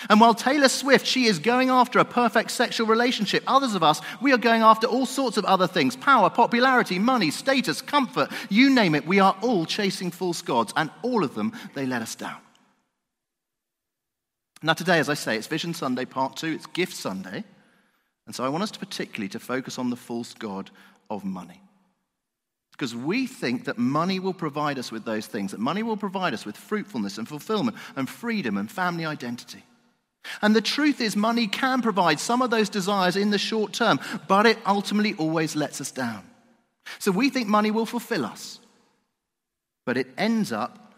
And 0.09 0.19
while 0.19 0.33
Taylor 0.33 0.69
Swift, 0.69 1.05
she 1.05 1.25
is 1.25 1.37
going 1.37 1.69
after 1.69 1.99
a 1.99 2.05
perfect 2.05 2.51
sexual 2.51 2.87
relationship, 2.87 3.43
others 3.45 3.75
of 3.75 3.83
us, 3.83 4.01
we 4.19 4.33
are 4.33 4.37
going 4.37 4.63
after 4.63 4.87
all 4.87 5.05
sorts 5.05 5.37
of 5.37 5.45
other 5.45 5.67
things 5.67 5.95
power, 5.95 6.29
popularity, 6.29 6.97
money, 6.97 7.29
status, 7.29 7.81
comfort, 7.81 8.31
you 8.49 8.73
name 8.73 8.95
it. 8.95 9.05
We 9.05 9.19
are 9.19 9.35
all 9.41 9.65
chasing 9.65 10.09
false 10.09 10.41
gods, 10.41 10.73
and 10.75 10.89
all 11.03 11.23
of 11.23 11.35
them, 11.35 11.53
they 11.75 11.85
let 11.85 12.01
us 12.01 12.15
down. 12.15 12.37
Now, 14.63 14.73
today, 14.73 14.99
as 14.99 15.09
I 15.09 15.15
say, 15.15 15.37
it's 15.37 15.47
Vision 15.47 15.73
Sunday, 15.73 16.05
part 16.05 16.35
two, 16.35 16.53
it's 16.53 16.67
Gift 16.67 16.93
Sunday. 16.93 17.43
And 18.25 18.35
so 18.35 18.43
I 18.43 18.49
want 18.49 18.63
us 18.63 18.71
to 18.71 18.79
particularly 18.79 19.29
to 19.29 19.39
focus 19.39 19.77
on 19.77 19.89
the 19.89 19.95
false 19.95 20.33
God 20.33 20.69
of 21.09 21.25
money. 21.25 21.61
Because 22.71 22.95
we 22.95 23.27
think 23.27 23.65
that 23.65 23.77
money 23.77 24.19
will 24.19 24.33
provide 24.33 24.79
us 24.79 24.91
with 24.91 25.05
those 25.05 25.27
things, 25.27 25.51
that 25.51 25.59
money 25.59 25.83
will 25.83 25.97
provide 25.97 26.33
us 26.33 26.45
with 26.45 26.57
fruitfulness 26.57 27.17
and 27.17 27.27
fulfillment 27.27 27.77
and 27.95 28.09
freedom 28.09 28.57
and 28.57 28.71
family 28.71 29.05
identity. 29.05 29.63
And 30.41 30.55
the 30.55 30.61
truth 30.61 31.01
is, 31.01 31.15
money 31.15 31.47
can 31.47 31.81
provide 31.81 32.19
some 32.19 32.41
of 32.41 32.49
those 32.49 32.69
desires 32.69 33.15
in 33.15 33.31
the 33.31 33.37
short 33.37 33.73
term, 33.73 33.99
but 34.27 34.45
it 34.45 34.57
ultimately 34.65 35.13
always 35.15 35.55
lets 35.55 35.81
us 35.81 35.91
down. 35.91 36.23
So 36.99 37.11
we 37.11 37.29
think 37.29 37.47
money 37.47 37.71
will 37.71 37.85
fulfill 37.85 38.25
us, 38.25 38.59
but 39.85 39.97
it 39.97 40.07
ends 40.17 40.51
up 40.51 40.93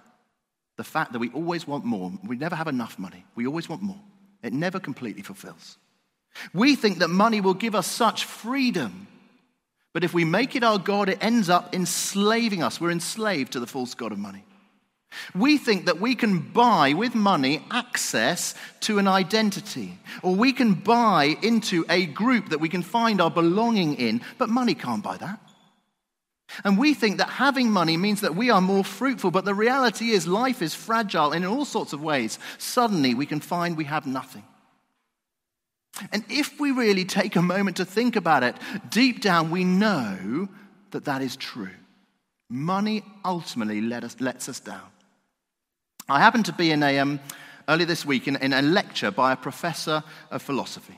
the 0.77 0.83
fact 0.83 1.13
that 1.13 1.19
we 1.19 1.29
always 1.31 1.67
want 1.67 1.85
more. 1.85 2.11
We 2.23 2.35
never 2.35 2.55
have 2.55 2.67
enough 2.67 2.97
money. 2.97 3.25
We 3.35 3.47
always 3.47 3.69
want 3.69 3.81
more. 3.81 3.99
It 4.41 4.53
never 4.53 4.79
completely 4.79 5.21
fulfills. 5.21 5.77
We 6.53 6.75
think 6.75 6.99
that 6.99 7.09
money 7.09 7.41
will 7.41 7.53
give 7.53 7.75
us 7.75 7.87
such 7.87 8.25
freedom, 8.25 9.07
but 9.93 10.03
if 10.03 10.13
we 10.13 10.25
make 10.25 10.55
it 10.55 10.63
our 10.63 10.79
God, 10.79 11.09
it 11.09 11.19
ends 11.21 11.49
up 11.49 11.75
enslaving 11.75 12.63
us. 12.63 12.81
We're 12.81 12.91
enslaved 12.91 13.53
to 13.53 13.59
the 13.59 13.67
false 13.67 13.93
God 13.93 14.11
of 14.11 14.17
money. 14.17 14.43
We 15.35 15.57
think 15.59 15.85
that 15.85 16.01
we 16.01 16.15
can 16.15 16.39
buy 16.39 16.93
with 16.93 17.13
money 17.13 17.63
access 17.69 18.55
to 18.81 18.97
an 18.97 19.07
identity, 19.07 19.99
or 20.23 20.35
we 20.35 20.53
can 20.53 20.73
buy 20.73 21.37
into 21.43 21.85
a 21.89 22.07
group 22.07 22.49
that 22.49 22.59
we 22.59 22.69
can 22.69 22.81
find 22.81 23.21
our 23.21 23.29
belonging 23.29 23.95
in, 23.95 24.21
but 24.39 24.49
money 24.49 24.73
can't 24.73 25.03
buy 25.03 25.17
that. 25.17 25.39
And 26.63 26.77
we 26.77 26.93
think 26.93 27.17
that 27.17 27.29
having 27.29 27.71
money 27.71 27.97
means 27.97 28.21
that 28.21 28.35
we 28.35 28.49
are 28.49 28.61
more 28.61 28.83
fruitful, 28.83 29.31
but 29.31 29.45
the 29.45 29.55
reality 29.55 30.09
is 30.09 30.27
life 30.27 30.61
is 30.61 30.75
fragile, 30.75 31.31
in 31.31 31.45
all 31.45 31.65
sorts 31.65 31.93
of 31.93 32.01
ways, 32.01 32.37
suddenly 32.57 33.13
we 33.13 33.25
can 33.25 33.39
find 33.39 33.77
we 33.77 33.85
have 33.85 34.05
nothing. 34.05 34.43
And 36.11 36.23
if 36.29 36.59
we 36.59 36.71
really 36.71 37.05
take 37.05 37.35
a 37.35 37.41
moment 37.41 37.77
to 37.77 37.85
think 37.85 38.15
about 38.15 38.43
it, 38.43 38.55
deep 38.89 39.21
down 39.21 39.51
we 39.51 39.63
know 39.63 40.47
that 40.91 41.05
that 41.05 41.21
is 41.21 41.35
true. 41.35 41.69
Money 42.49 43.03
ultimately 43.23 43.81
let 43.81 44.03
us, 44.03 44.19
lets 44.19 44.49
us 44.49 44.59
down. 44.59 44.81
I 46.09 46.19
happened 46.19 46.45
to 46.45 46.53
be 46.53 46.71
in 46.71 46.83
a, 46.83 46.99
um, 46.99 47.19
earlier 47.67 47.85
this 47.85 48.05
week 48.05 48.27
in, 48.27 48.35
in 48.37 48.53
a 48.53 48.61
lecture 48.61 49.11
by 49.11 49.31
a 49.31 49.37
professor 49.37 50.03
of 50.31 50.41
philosophy. 50.41 50.97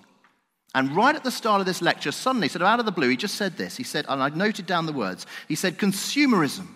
And 0.73 0.93
right 0.95 1.15
at 1.15 1.23
the 1.23 1.31
start 1.31 1.61
of 1.61 1.65
this 1.65 1.81
lecture, 1.81 2.11
suddenly, 2.11 2.49
sort 2.49 2.61
of 2.61 2.67
out 2.67 2.79
of 2.79 2.85
the 2.85 2.91
blue, 2.91 3.07
he 3.07 3.15
just 3.15 3.35
said 3.35 3.55
this. 3.55 3.77
He 3.77 3.83
said, 3.83 4.05
and 4.09 4.21
I 4.21 4.29
noted 4.29 4.65
down 4.65 4.85
the 4.85 4.93
words, 4.93 5.25
he 5.47 5.55
said, 5.55 5.77
consumerism. 5.77 6.67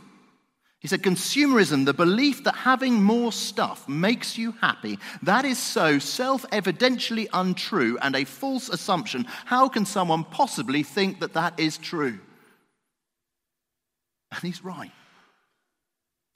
He 0.80 0.88
said, 0.88 1.04
consumerism, 1.04 1.86
the 1.86 1.94
belief 1.94 2.46
that 2.46 2.56
having 2.56 3.04
more 3.04 3.34
stuff 3.34 3.88
makes 3.90 4.38
you 4.38 4.54
happy, 4.62 4.98
that 5.24 5.44
is 5.44 5.58
so 5.58 6.00
self 6.00 6.44
evidentially 6.52 7.28
untrue 7.34 7.98
and 8.02 8.16
a 8.16 8.24
false 8.24 8.70
assumption. 8.70 9.26
How 9.46 9.68
can 9.68 9.86
someone 9.86 10.24
possibly 10.24 10.84
think 10.84 11.20
that 11.20 11.34
that 11.34 11.60
is 11.60 11.78
true? 11.78 12.20
And 14.32 14.42
he's 14.42 14.64
right. 14.64 14.92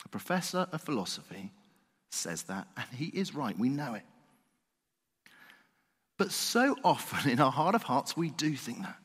A 0.03 0.09
professor 0.09 0.67
of 0.73 0.81
philosophy 0.81 1.51
says 2.11 2.43
that, 2.43 2.67
and 2.75 2.85
he 2.97 3.05
is 3.05 3.33
right. 3.33 3.57
We 3.57 3.69
know 3.69 3.93
it. 3.93 4.03
But 6.17 6.31
so 6.31 6.75
often 6.83 7.31
in 7.31 7.39
our 7.39 7.51
heart 7.51 7.75
of 7.75 7.83
hearts, 7.83 8.17
we 8.17 8.29
do 8.29 8.55
think 8.55 8.81
that. 8.81 8.97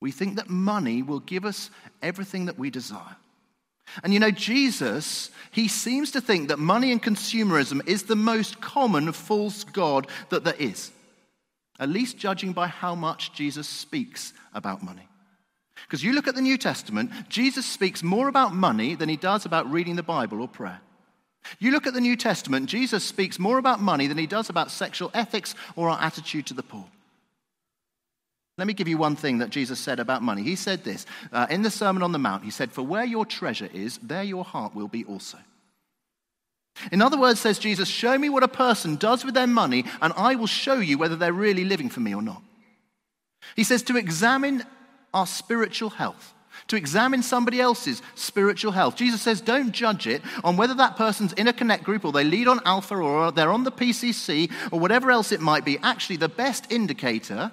We 0.00 0.10
think 0.10 0.36
that 0.36 0.50
money 0.50 1.02
will 1.02 1.20
give 1.20 1.46
us 1.46 1.70
everything 2.02 2.46
that 2.46 2.58
we 2.58 2.70
desire. 2.70 3.16
And 4.02 4.12
you 4.12 4.20
know, 4.20 4.30
Jesus, 4.30 5.30
he 5.50 5.68
seems 5.68 6.10
to 6.12 6.20
think 6.20 6.48
that 6.48 6.58
money 6.58 6.92
and 6.92 7.02
consumerism 7.02 7.86
is 7.88 8.04
the 8.04 8.16
most 8.16 8.60
common 8.60 9.12
false 9.12 9.64
God 9.64 10.06
that 10.28 10.44
there 10.44 10.54
is, 10.58 10.90
at 11.78 11.88
least 11.88 12.18
judging 12.18 12.52
by 12.52 12.68
how 12.68 12.94
much 12.94 13.32
Jesus 13.32 13.68
speaks 13.68 14.32
about 14.54 14.82
money. 14.82 15.08
Because 15.86 16.04
you 16.04 16.12
look 16.12 16.28
at 16.28 16.34
the 16.34 16.42
New 16.42 16.58
Testament, 16.58 17.10
Jesus 17.28 17.66
speaks 17.66 18.02
more 18.02 18.28
about 18.28 18.54
money 18.54 18.94
than 18.94 19.08
he 19.08 19.16
does 19.16 19.44
about 19.44 19.70
reading 19.70 19.96
the 19.96 20.02
Bible 20.02 20.40
or 20.40 20.48
prayer. 20.48 20.80
You 21.58 21.70
look 21.70 21.86
at 21.86 21.94
the 21.94 22.00
New 22.00 22.16
Testament, 22.16 22.68
Jesus 22.68 23.02
speaks 23.02 23.38
more 23.38 23.58
about 23.58 23.80
money 23.80 24.06
than 24.06 24.18
he 24.18 24.26
does 24.26 24.50
about 24.50 24.70
sexual 24.70 25.10
ethics 25.14 25.54
or 25.74 25.88
our 25.88 26.00
attitude 26.00 26.46
to 26.46 26.54
the 26.54 26.62
poor. 26.62 26.86
Let 28.60 28.66
me 28.66 28.74
give 28.74 28.88
you 28.88 28.98
one 28.98 29.16
thing 29.16 29.38
that 29.38 29.48
Jesus 29.48 29.80
said 29.80 30.00
about 30.00 30.20
money. 30.20 30.42
He 30.42 30.54
said 30.54 30.84
this 30.84 31.06
uh, 31.32 31.46
in 31.48 31.62
the 31.62 31.70
Sermon 31.70 32.02
on 32.02 32.12
the 32.12 32.18
Mount. 32.18 32.44
He 32.44 32.50
said, 32.50 32.70
For 32.70 32.82
where 32.82 33.06
your 33.06 33.24
treasure 33.24 33.70
is, 33.72 33.96
there 34.02 34.22
your 34.22 34.44
heart 34.44 34.74
will 34.74 34.86
be 34.86 35.02
also. 35.06 35.38
In 36.92 37.00
other 37.00 37.18
words, 37.18 37.40
says 37.40 37.58
Jesus, 37.58 37.88
show 37.88 38.18
me 38.18 38.28
what 38.28 38.42
a 38.42 38.48
person 38.48 38.96
does 38.96 39.24
with 39.24 39.32
their 39.32 39.46
money, 39.46 39.86
and 40.02 40.12
I 40.14 40.34
will 40.34 40.46
show 40.46 40.74
you 40.74 40.98
whether 40.98 41.16
they're 41.16 41.32
really 41.32 41.64
living 41.64 41.88
for 41.88 42.00
me 42.00 42.14
or 42.14 42.20
not. 42.20 42.42
He 43.56 43.64
says 43.64 43.82
to 43.84 43.96
examine 43.96 44.62
our 45.14 45.26
spiritual 45.26 45.88
health 45.88 46.34
to 46.68 46.76
examine 46.76 47.22
somebody 47.22 47.60
else's 47.60 48.02
spiritual 48.14 48.72
health. 48.72 48.94
Jesus 48.94 49.22
says, 49.22 49.40
don't 49.40 49.72
judge 49.72 50.06
it 50.06 50.20
on 50.44 50.58
whether 50.58 50.74
that 50.74 50.96
person's 50.96 51.32
in 51.32 51.48
a 51.48 51.52
connect 51.52 51.82
group 51.82 52.04
or 52.04 52.12
they 52.12 52.24
lead 52.24 52.46
on 52.46 52.60
Alpha 52.66 52.94
or 52.94 53.32
they're 53.32 53.50
on 53.50 53.64
the 53.64 53.72
PCC 53.72 54.52
or 54.70 54.78
whatever 54.78 55.10
else 55.10 55.32
it 55.32 55.40
might 55.40 55.64
be. 55.64 55.78
Actually, 55.78 56.16
the 56.16 56.28
best 56.28 56.70
indicator 56.70 57.50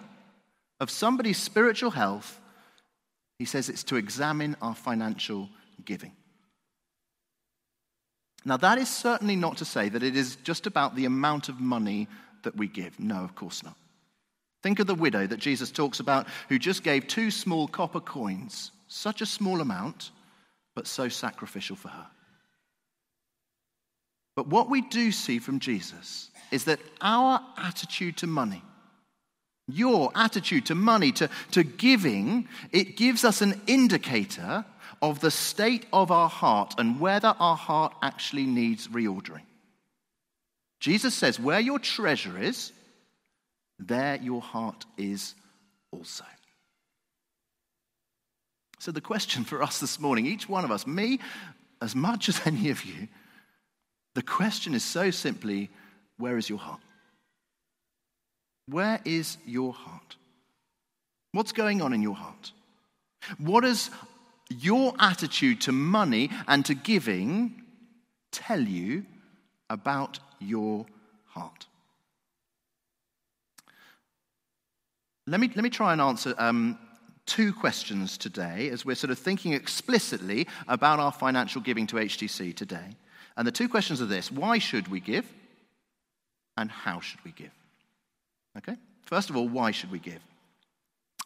of 0.79 0.89
somebody's 0.89 1.37
spiritual 1.37 1.91
health, 1.91 2.39
he 3.39 3.45
says, 3.45 3.69
it's 3.69 3.83
to 3.85 3.95
examine 3.95 4.55
our 4.61 4.75
financial 4.75 5.49
giving. 5.85 6.13
Now, 8.45 8.57
that 8.57 8.77
is 8.77 8.89
certainly 8.89 9.35
not 9.35 9.57
to 9.57 9.65
say 9.65 9.89
that 9.89 10.03
it 10.03 10.15
is 10.15 10.37
just 10.37 10.67
about 10.67 10.95
the 10.95 11.05
amount 11.05 11.49
of 11.49 11.59
money 11.59 12.07
that 12.43 12.55
we 12.55 12.67
give. 12.67 12.99
No, 12.99 13.23
of 13.23 13.35
course 13.35 13.63
not. 13.63 13.75
Think 14.63 14.79
of 14.79 14.87
the 14.87 14.95
widow 14.95 15.27
that 15.27 15.39
Jesus 15.39 15.71
talks 15.71 15.99
about 15.99 16.27
who 16.49 16.57
just 16.57 16.83
gave 16.83 17.07
two 17.07 17.29
small 17.31 17.67
copper 17.67 17.99
coins 17.99 18.71
such 18.87 19.21
a 19.21 19.25
small 19.25 19.59
amount, 19.59 20.11
but 20.75 20.87
so 20.87 21.09
sacrificial 21.09 21.75
for 21.75 21.89
her. 21.89 22.07
But 24.35 24.47
what 24.47 24.69
we 24.69 24.81
do 24.81 25.11
see 25.11 25.39
from 25.39 25.59
Jesus 25.59 26.29
is 26.51 26.65
that 26.65 26.79
our 27.01 27.41
attitude 27.57 28.17
to 28.17 28.27
money, 28.27 28.63
your 29.67 30.11
attitude 30.15 30.65
to 30.67 30.75
money, 30.75 31.11
to, 31.13 31.29
to 31.51 31.63
giving, 31.63 32.47
it 32.71 32.95
gives 32.95 33.23
us 33.25 33.41
an 33.41 33.61
indicator 33.67 34.65
of 35.01 35.19
the 35.19 35.31
state 35.31 35.85
of 35.93 36.11
our 36.11 36.29
heart 36.29 36.75
and 36.77 36.99
whether 36.99 37.35
our 37.39 37.57
heart 37.57 37.93
actually 38.01 38.45
needs 38.45 38.87
reordering. 38.87 39.41
Jesus 40.79 41.13
says, 41.13 41.39
Where 41.39 41.59
your 41.59 41.79
treasure 41.79 42.37
is, 42.37 42.71
there 43.79 44.15
your 44.15 44.41
heart 44.41 44.85
is 44.97 45.35
also. 45.91 46.25
So, 48.79 48.91
the 48.91 49.01
question 49.01 49.43
for 49.43 49.61
us 49.61 49.79
this 49.79 49.99
morning, 49.99 50.25
each 50.25 50.47
one 50.47 50.63
of 50.63 50.71
us, 50.71 50.85
me 50.87 51.19
as 51.81 51.95
much 51.95 52.29
as 52.29 52.45
any 52.45 52.69
of 52.69 52.83
you, 52.85 53.07
the 54.15 54.23
question 54.23 54.73
is 54.73 54.83
so 54.83 55.11
simply 55.11 55.69
where 56.17 56.37
is 56.37 56.49
your 56.49 56.59
heart? 56.59 56.79
Where 58.69 58.99
is 59.05 59.37
your 59.45 59.73
heart? 59.73 60.17
What's 61.31 61.51
going 61.51 61.81
on 61.81 61.93
in 61.93 62.01
your 62.01 62.15
heart? 62.15 62.51
What 63.37 63.61
does 63.61 63.89
your 64.49 64.93
attitude 64.99 65.61
to 65.61 65.71
money 65.71 66.29
and 66.47 66.65
to 66.65 66.73
giving 66.73 67.61
tell 68.31 68.59
you 68.61 69.05
about 69.69 70.19
your 70.39 70.85
heart? 71.25 71.65
Let 75.25 75.39
me, 75.39 75.51
let 75.55 75.63
me 75.63 75.69
try 75.69 75.91
and 75.91 76.01
answer 76.01 76.33
um, 76.37 76.77
two 77.25 77.51
questions 77.51 78.17
today 78.17 78.69
as 78.69 78.85
we're 78.85 78.95
sort 78.95 79.11
of 79.11 79.19
thinking 79.19 79.53
explicitly 79.53 80.47
about 80.67 80.99
our 80.99 81.11
financial 81.11 81.61
giving 81.61 81.85
to 81.87 81.97
HTC 81.97 82.55
today. 82.55 82.95
And 83.35 83.45
the 83.45 83.51
two 83.51 83.69
questions 83.69 84.01
are 84.01 84.05
this 84.05 84.31
why 84.31 84.57
should 84.57 84.87
we 84.87 84.99
give? 84.99 85.25
And 86.55 86.71
how 86.71 87.01
should 87.01 87.23
we 87.23 87.31
give? 87.31 87.51
Okay? 88.57 88.75
First 89.05 89.29
of 89.29 89.37
all, 89.37 89.47
why 89.47 89.71
should 89.71 89.91
we 89.91 89.99
give? 89.99 90.19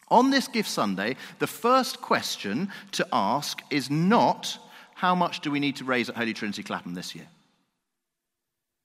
On 0.10 0.30
this 0.30 0.48
Gift 0.48 0.70
Sunday, 0.70 1.16
the 1.40 1.48
first 1.48 2.02
question 2.02 2.70
to 2.92 3.08
ask 3.14 3.62
is 3.70 3.90
not 3.90 4.58
how 4.94 5.16
much 5.16 5.40
do 5.40 5.50
we 5.50 5.60
need 5.60 5.78
to 5.78 5.86
raise 5.86 6.10
at 6.10 6.18
Holy 6.18 6.34
Trinity 6.34 6.64
Clapham 6.64 6.94
this 6.94 7.16
year? 7.16 7.28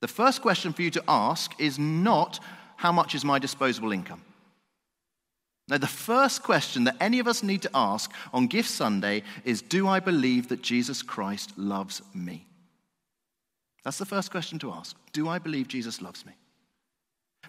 The 0.00 0.08
first 0.08 0.40
question 0.40 0.72
for 0.72 0.82
you 0.82 0.90
to 0.92 1.02
ask 1.08 1.52
is 1.58 1.78
not 1.78 2.38
how 2.76 2.92
much 2.92 3.14
is 3.14 3.24
my 3.24 3.38
disposable 3.38 3.92
income? 3.92 4.22
Now, 5.68 5.78
the 5.78 5.86
first 5.88 6.44
question 6.44 6.84
that 6.84 6.96
any 7.00 7.18
of 7.18 7.26
us 7.26 7.42
need 7.42 7.62
to 7.62 7.70
ask 7.74 8.12
on 8.32 8.46
Gift 8.46 8.70
Sunday 8.70 9.24
is 9.44 9.62
Do 9.62 9.88
I 9.88 9.98
believe 9.98 10.48
that 10.48 10.62
Jesus 10.62 11.02
Christ 11.02 11.52
loves 11.58 12.02
me? 12.14 12.46
That's 13.82 13.98
the 13.98 14.06
first 14.06 14.30
question 14.30 14.60
to 14.60 14.70
ask. 14.70 14.96
Do 15.12 15.28
I 15.28 15.40
believe 15.40 15.66
Jesus 15.66 16.00
loves 16.00 16.24
me? 16.24 16.32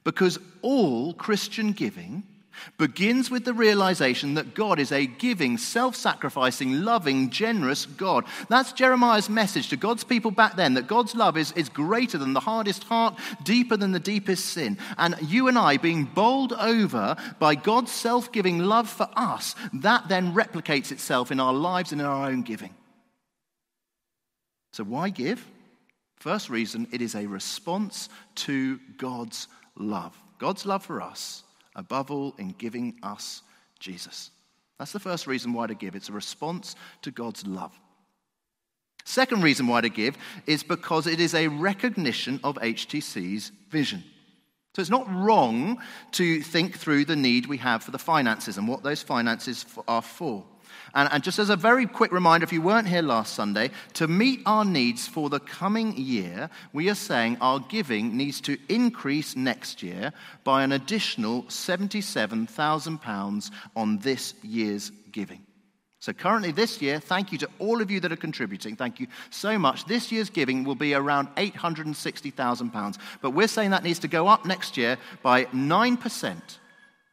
Because 0.07 0.39
all 0.61 1.13
Christian 1.15 1.73
giving 1.73 2.23
begins 2.77 3.29
with 3.29 3.43
the 3.43 3.53
realization 3.53 4.35
that 4.35 4.55
God 4.55 4.79
is 4.79 4.93
a 4.93 5.05
giving, 5.05 5.57
self 5.57 5.97
sacrificing, 5.97 6.85
loving, 6.85 7.29
generous 7.29 7.85
God. 7.85 8.23
That's 8.47 8.71
Jeremiah's 8.71 9.29
message 9.29 9.67
to 9.67 9.75
God's 9.75 10.05
people 10.05 10.31
back 10.31 10.55
then 10.55 10.75
that 10.75 10.87
God's 10.87 11.13
love 11.13 11.35
is, 11.35 11.51
is 11.57 11.67
greater 11.67 12.17
than 12.17 12.31
the 12.31 12.39
hardest 12.39 12.85
heart, 12.85 13.19
deeper 13.43 13.75
than 13.75 13.91
the 13.91 13.99
deepest 13.99 14.45
sin. 14.45 14.77
And 14.97 15.17
you 15.23 15.49
and 15.49 15.57
I, 15.57 15.75
being 15.75 16.05
bowled 16.05 16.53
over 16.53 17.17
by 17.37 17.55
God's 17.55 17.91
self 17.91 18.31
giving 18.31 18.59
love 18.59 18.87
for 18.87 19.09
us, 19.17 19.55
that 19.73 20.07
then 20.07 20.33
replicates 20.33 20.93
itself 20.93 21.33
in 21.33 21.41
our 21.41 21.53
lives 21.53 21.91
and 21.91 21.99
in 21.99 22.07
our 22.07 22.29
own 22.29 22.43
giving. 22.43 22.73
So, 24.71 24.85
why 24.85 25.09
give? 25.09 25.45
First 26.15 26.49
reason, 26.49 26.87
it 26.93 27.01
is 27.01 27.13
a 27.13 27.27
response 27.27 28.07
to 28.35 28.79
God's 28.97 29.49
love. 29.77 30.17
God's 30.39 30.65
love 30.65 30.83
for 30.83 31.01
us 31.01 31.43
above 31.75 32.11
all, 32.11 32.33
in 32.37 32.49
giving 32.57 32.95
us 33.03 33.43
Jesus. 33.79 34.31
That's 34.79 34.91
the 34.91 34.99
first 34.99 35.27
reason 35.27 35.53
why 35.53 35.67
to 35.67 35.75
give. 35.75 35.95
It's 35.95 36.09
a 36.09 36.13
response 36.13 36.75
to 37.03 37.11
God's 37.11 37.45
love. 37.45 37.77
Second 39.05 39.41
reason 39.41 39.67
why 39.67 39.81
to 39.81 39.89
give 39.89 40.17
is 40.45 40.63
because 40.63 41.07
it 41.07 41.19
is 41.19 41.33
a 41.33 41.47
recognition 41.47 42.39
of 42.43 42.55
HTC's 42.57 43.51
vision. 43.69 44.03
So 44.75 44.81
it's 44.81 44.91
not 44.91 45.11
wrong 45.11 45.81
to 46.11 46.41
think 46.41 46.77
through 46.77 47.05
the 47.05 47.15
need 47.15 47.47
we 47.47 47.57
have 47.57 47.83
for 47.83 47.91
the 47.91 47.97
finances 47.97 48.57
and 48.57 48.67
what 48.67 48.83
those 48.83 49.01
finances 49.01 49.65
are 49.87 50.01
for. 50.01 50.43
And, 50.93 51.09
and, 51.11 51.23
just 51.23 51.39
as 51.39 51.49
a 51.49 51.55
very 51.55 51.85
quick 51.85 52.11
reminder, 52.11 52.43
if 52.43 52.53
you 52.53 52.61
weren't 52.61 52.87
here 52.87 53.01
last 53.01 53.33
Sunday, 53.33 53.71
to 53.93 54.07
meet 54.07 54.41
our 54.45 54.65
needs 54.65 55.07
for 55.07 55.29
the 55.29 55.39
coming 55.39 55.97
year, 55.97 56.49
we 56.73 56.89
are 56.89 56.95
saying 56.95 57.37
our 57.41 57.59
giving 57.59 58.17
needs 58.17 58.41
to 58.41 58.57
increase 58.69 59.35
next 59.35 59.83
year 59.83 60.13
by 60.43 60.63
an 60.63 60.71
additional 60.71 61.43
£77,000 61.43 63.51
on 63.75 63.99
this 63.99 64.33
year's 64.43 64.91
giving. 65.11 65.43
So, 65.99 66.13
currently 66.13 66.51
this 66.51 66.81
year, 66.81 66.99
thank 66.99 67.31
you 67.31 67.37
to 67.39 67.49
all 67.59 67.81
of 67.81 67.89
you 67.89 67.99
that 68.01 68.11
are 68.11 68.17
contributing. 68.17 68.75
Thank 68.75 68.99
you 68.99 69.07
so 69.31 69.57
much. 69.57 69.85
This 69.85 70.11
year's 70.11 70.29
giving 70.29 70.63
will 70.63 70.75
be 70.75 70.93
around 70.93 71.29
£860,000. 71.35 72.97
But 73.21 73.31
we're 73.31 73.47
saying 73.47 73.71
that 73.71 73.83
needs 73.83 73.99
to 73.99 74.07
go 74.07 74.27
up 74.27 74.45
next 74.45 74.77
year 74.77 74.97
by 75.23 75.45
9% 75.45 76.41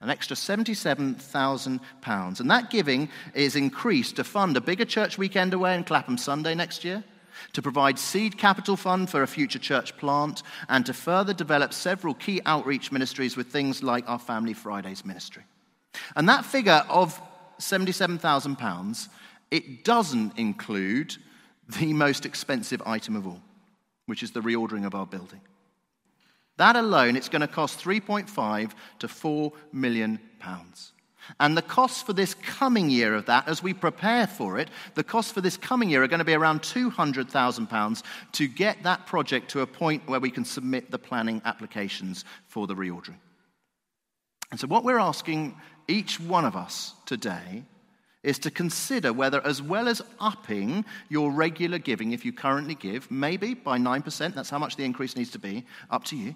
an 0.01 0.11
extra 0.11 0.37
£77,000. 0.37 2.41
And 2.41 2.51
that 2.51 2.71
giving 2.71 3.09
is 3.35 3.57
increased 3.57 4.17
to 4.17 4.25
fund 4.25 4.57
a 4.57 4.61
bigger 4.61 4.85
church 4.85 5.17
weekend 5.17 5.55
away 5.55 5.75
in 5.75 5.85
Clapham 5.85 6.19
Sunday 6.19 6.55
next 6.55 6.85
year, 6.85 7.03
to 7.53 7.63
provide 7.63 7.99
seed 7.99 8.39
capital 8.39 8.77
fund 8.77 9.11
for 9.11 9.23
a 9.23 9.27
future 9.27 9.59
church 9.59 9.97
plant, 9.97 10.43
and 10.69 10.87
to 10.87 10.93
further 10.93 11.33
develop 11.33 11.73
several 11.73 12.15
key 12.15 12.41
outreach 12.47 12.93
ministries 12.93 13.37
with 13.37 13.49
things 13.49 13.83
like 13.83 14.09
our 14.09 14.19
Family 14.19 14.55
Fridays 14.55 15.05
ministry. 15.05 15.43
And 16.17 16.29
that 16.29 16.45
figure 16.45 16.85
of 16.89 17.21
£77,000, 17.59 19.09
it 19.51 19.85
doesn't 19.85 20.39
include 20.39 21.17
the 21.81 21.93
most 21.93 22.27
expensive 22.27 22.83
item 22.85 23.17
of 23.17 23.27
all, 23.27 23.41
which 24.07 24.23
is 24.23 24.33
the 24.33 24.41
reordering 24.41 24.87
of 24.87 24.95
our 24.95 25.07
building. 25.07 25.41
That 26.57 26.77
alone, 26.77 27.17
it's 27.17 27.29
going 27.29 27.41
to 27.41 27.49
cost 27.49 27.83
3.5 27.83 28.73
to 29.01 29.09
4 29.09 29.53
million 29.73 30.21
pounds. 30.39 30.93
And 31.41 31.57
the 31.57 31.63
costs 31.63 32.03
for 32.03 32.13
this 32.13 32.35
coming 32.35 32.91
year 32.91 33.15
of 33.15 33.27
that, 33.27 33.49
as 33.49 33.63
we 33.63 33.73
prepare 33.73 34.27
for 34.27 34.59
it, 34.59 34.69
the 34.95 35.05
costs 35.05 35.33
for 35.33 35.41
this 35.41 35.57
coming 35.57 35.89
year 35.89 36.03
are 36.03 36.09
going 36.09 36.19
to 36.19 36.25
be 36.25 36.35
around 36.35 36.61
£200,000 36.63 38.03
to 38.33 38.49
get 38.49 38.83
that 38.83 39.07
project 39.07 39.51
to 39.51 39.63
a 39.63 39.67
point 39.67 40.07
where 40.07 40.21
we 40.21 40.31
can 40.31 40.45
submit 40.45 40.91
the 40.91 40.99
planning 40.99 41.41
applications 41.45 42.25
for 42.47 42.67
the 42.67 42.75
reordering. 42.75 43.17
And 44.51 44.61
so, 44.61 44.67
what 44.67 44.85
we're 44.85 44.99
asking 44.99 45.57
each 45.89 46.21
one 46.21 46.45
of 46.45 46.57
us 46.57 46.93
today 47.07 47.65
is 48.25 48.39
to 48.41 48.51
consider 48.51 49.13
whether, 49.13 49.45
as 49.47 49.63
well 49.63 49.87
as 49.87 50.03
upping 50.19 50.85
your 51.09 51.31
regular 51.31 51.79
giving, 51.79 52.13
if 52.13 52.25
you 52.25 52.33
currently 52.33 52.75
give, 52.75 53.09
maybe 53.11 53.55
by 53.55 53.79
9%, 53.79 54.35
that's 54.35 54.51
how 54.51 54.59
much 54.59 54.77
the 54.77 54.85
increase 54.85 55.15
needs 55.15 55.31
to 55.31 55.39
be, 55.39 55.65
up 55.91 56.03
to 56.05 56.17
you, 56.17 56.35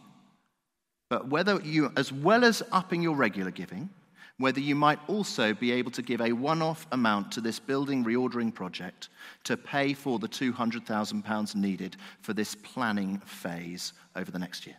but 1.08 1.28
whether 1.28 1.60
you, 1.62 1.90
as 1.96 2.12
well 2.12 2.44
as 2.44 2.62
upping 2.70 3.02
your 3.02 3.16
regular 3.16 3.50
giving, 3.50 3.88
whether 4.36 4.60
you 4.60 4.74
might 4.74 4.98
also 5.08 5.52
be 5.52 5.72
able 5.72 5.90
to 5.90 6.02
give 6.02 6.20
a 6.20 6.32
one 6.32 6.62
off 6.62 6.86
amount 6.92 7.32
to 7.32 7.40
this 7.40 7.58
building 7.58 8.04
reordering 8.04 8.54
project 8.54 9.08
to 9.42 9.56
pay 9.56 9.94
for 9.94 10.18
the 10.18 10.28
£200,000 10.28 11.54
needed 11.56 11.96
for 12.20 12.34
this 12.34 12.54
planning 12.54 13.18
phase 13.24 13.94
over 14.14 14.30
the 14.30 14.38
next 14.38 14.66
year. 14.66 14.76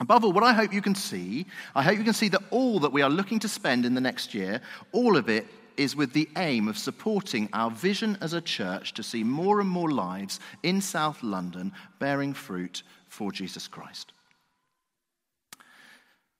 Above 0.00 0.24
all, 0.24 0.32
what 0.32 0.44
I 0.44 0.52
hope 0.52 0.72
you 0.72 0.82
can 0.82 0.94
see, 0.94 1.46
I 1.74 1.82
hope 1.82 1.96
you 1.98 2.04
can 2.04 2.12
see 2.12 2.28
that 2.28 2.42
all 2.50 2.80
that 2.80 2.92
we 2.92 3.02
are 3.02 3.08
looking 3.08 3.38
to 3.40 3.48
spend 3.48 3.86
in 3.86 3.94
the 3.94 4.00
next 4.00 4.34
year, 4.34 4.60
all 4.92 5.16
of 5.16 5.28
it 5.28 5.46
is 5.76 5.96
with 5.96 6.12
the 6.12 6.28
aim 6.36 6.68
of 6.68 6.78
supporting 6.78 7.48
our 7.52 7.70
vision 7.70 8.16
as 8.20 8.32
a 8.32 8.40
church 8.40 8.94
to 8.94 9.02
see 9.02 9.24
more 9.24 9.60
and 9.60 9.68
more 9.68 9.90
lives 9.90 10.40
in 10.62 10.80
South 10.80 11.22
London 11.22 11.72
bearing 11.98 12.32
fruit 12.32 12.82
for 13.08 13.32
Jesus 13.32 13.68
Christ. 13.68 14.12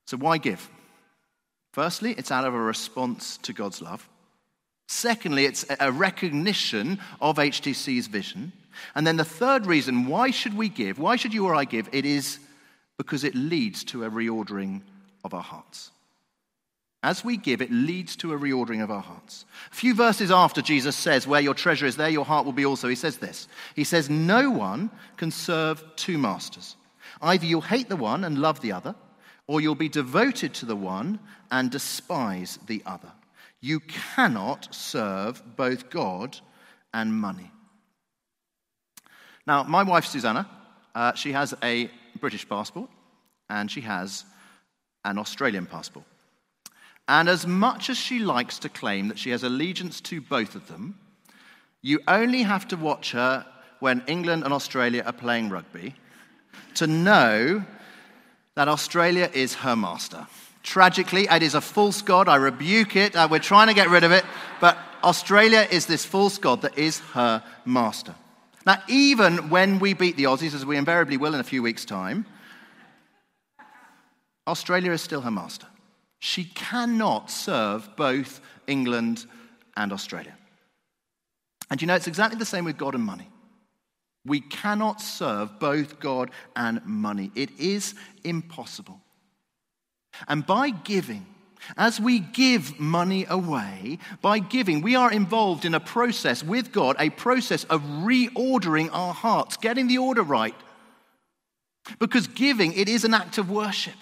So, 0.07 0.17
why 0.17 0.39
give? 0.39 0.69
Firstly, 1.73 2.13
it's 2.13 2.31
out 2.31 2.45
of 2.45 2.55
a 2.55 2.59
response 2.59 3.37
to 3.39 3.53
God's 3.53 3.83
love. 3.83 4.09
Secondly, 4.89 5.45
it's 5.45 5.67
a 5.81 5.91
recognition 5.91 7.01
of 7.21 7.37
HTC's 7.37 8.07
vision. 8.07 8.53
And 8.95 9.07
then 9.07 9.17
the 9.17 9.25
third 9.25 9.67
reason, 9.67 10.07
why 10.07 10.31
should 10.31 10.57
we 10.57 10.69
give? 10.69 10.99
Why 10.99 11.17
should 11.17 11.35
you 11.35 11.47
or 11.47 11.55
I 11.55 11.65
give? 11.65 11.89
It 11.93 12.07
is 12.07 12.39
because 12.97 13.25
it 13.25 13.35
leads 13.35 13.85
to 13.85 14.05
a 14.05 14.11
reordering 14.11 14.83
of 15.25 15.35
our 15.35 15.43
hearts. 15.43 15.91
As 17.07 17.25
we 17.25 17.37
give, 17.37 17.63
it 17.63 17.71
leads 17.71 18.17
to 18.17 18.33
a 18.33 18.37
reordering 18.37 18.83
of 18.83 18.91
our 18.91 19.01
hearts. 19.01 19.45
A 19.71 19.75
few 19.77 19.95
verses 19.95 20.33
after 20.33 20.61
Jesus 20.61 20.97
says, 20.97 21.25
Where 21.25 21.41
your 21.41 21.55
treasure 21.55 21.87
is, 21.87 21.95
there 21.95 22.09
your 22.09 22.25
heart 22.25 22.45
will 22.45 22.53
be 22.53 22.67
also, 22.67 22.89
he 22.89 22.97
says 22.97 23.19
this. 23.19 23.47
He 23.77 23.85
says, 23.85 24.11
No 24.11 24.51
one 24.51 24.91
can 25.17 25.31
serve 25.31 25.85
two 25.95 26.19
masters. 26.19 26.75
Either 27.23 27.47
you'll 27.47 27.61
hate 27.61 27.89
the 27.89 27.95
one 27.95 28.25
and 28.25 28.39
love 28.39 28.61
the 28.61 28.73
other, 28.73 28.97
or 29.47 29.61
you'll 29.61 29.77
be 29.77 29.89
devoted 29.89 30.53
to 30.55 30.67
the 30.67 30.75
one 30.75 31.21
and 31.53 31.71
despise 31.71 32.59
the 32.67 32.83
other. 32.85 33.13
You 33.61 33.79
cannot 33.79 34.75
serve 34.75 35.41
both 35.55 35.91
God 35.91 36.37
and 36.93 37.15
money. 37.15 37.53
Now, 39.47 39.63
my 39.63 39.85
wife, 39.85 40.07
Susanna, 40.07 40.51
uh, 40.93 41.15
she 41.15 41.31
has 41.31 41.55
a 41.63 41.89
British 42.19 42.49
passport 42.49 42.91
and 43.49 43.71
she 43.71 43.83
has 43.83 44.25
an 45.05 45.19
Australian 45.19 45.67
passport. 45.67 46.05
And 47.09 47.29
as 47.29 47.47
much 47.47 47.89
as 47.89 47.97
she 47.97 48.19
likes 48.19 48.59
to 48.61 48.69
claim 48.69 49.09
that 49.09 49.19
she 49.19 49.31
has 49.31 49.45
allegiance 49.45 50.01
to 50.03 50.21
both 50.21 50.55
of 50.55 50.67
them, 50.67 50.99
you 51.83 52.01
only 52.09 52.43
have 52.43 52.67
to 52.69 52.77
watch 52.77 53.13
her 53.13 53.47
when 53.79 54.03
England 54.07 54.43
and 54.45 54.53
Australia 54.53 55.03
are 55.07 55.13
playing 55.13 55.49
rugby 55.49 55.95
to 56.75 56.87
know 56.87 57.65
that 58.55 58.69
Australia 58.69 59.31
is 59.33 59.55
her 59.55 59.77
master. 59.77 60.27
Tragically, 60.63 61.29
it 61.31 61.43
is 61.43 61.55
a 61.55 61.61
false 61.61 62.03
god. 62.03 62.29
I 62.29 62.37
rebuke 62.37 62.97
it. 62.97 63.15
Uh, 63.15 63.29
we're 63.31 63.39
trying 63.39 63.69
to 63.69 63.75
get 63.75 63.89
rid 63.89 64.03
of 64.03 64.11
it. 64.11 64.25
But 64.61 64.77
Australia 65.05 65.69
is 65.71 65.87
this 65.87 66.05
false 66.05 66.39
god 66.39 66.63
that 66.63 66.77
is 66.77 66.99
her 67.13 67.43
master. 67.65 68.15
Now, 68.67 68.83
even 68.89 69.49
when 69.49 69.79
we 69.79 69.95
beat 69.95 70.17
the 70.17 70.25
Aussies, 70.25 70.55
as 70.55 70.67
we 70.67 70.77
invariably 70.77 71.19
will 71.19 71.35
in 71.35 71.41
a 71.41 71.45
few 71.45 71.63
weeks' 71.63 71.85
time, 71.85 72.27
Australia 74.49 74.91
is 74.91 75.01
still 75.01 75.21
her 75.21 75.31
master. 75.31 75.67
She 76.19 76.45
cannot 76.45 77.31
serve 77.31 77.89
both 77.97 78.41
England 78.67 79.27
and 79.77 79.93
Australia. 79.93 80.35
And 81.71 81.81
you 81.81 81.87
know, 81.87 81.95
it's 81.95 82.07
exactly 82.07 82.39
the 82.39 82.45
same 82.45 82.65
with 82.65 82.77
God 82.77 82.95
and 82.95 83.05
money. 83.05 83.29
We 84.25 84.41
cannot 84.41 85.01
serve 85.01 85.59
both 85.61 86.01
God 86.01 86.31
and 86.57 86.85
money. 86.85 87.31
It 87.35 87.51
is 87.59 87.95
impossible. 88.25 89.01
And 90.27 90.45
by 90.45 90.71
giving, 90.71 91.27
as 91.77 92.01
we 92.01 92.21
give 92.21 92.79
money 92.81 93.27
away, 93.29 93.99
by 94.23 94.39
giving, 94.39 94.81
we 94.81 94.97
are 94.97 95.13
involved 95.13 95.65
in 95.65 95.75
a 95.75 95.81
process 95.81 96.43
with 96.43 96.73
God, 96.73 96.97
a 96.99 97.11
process 97.11 97.65
of 97.65 97.83
reordering 97.83 98.89
our 98.93 99.15
hearts, 99.15 99.57
getting 99.57 99.87
the 99.87 99.99
order 99.99 100.23
right. 100.23 100.55
Because 101.99 102.27
giving, 102.27 102.73
it 102.73 102.89
is 102.89 103.05
an 103.05 103.15
act 103.15 103.39
of 103.39 103.51
worship. 103.51 103.95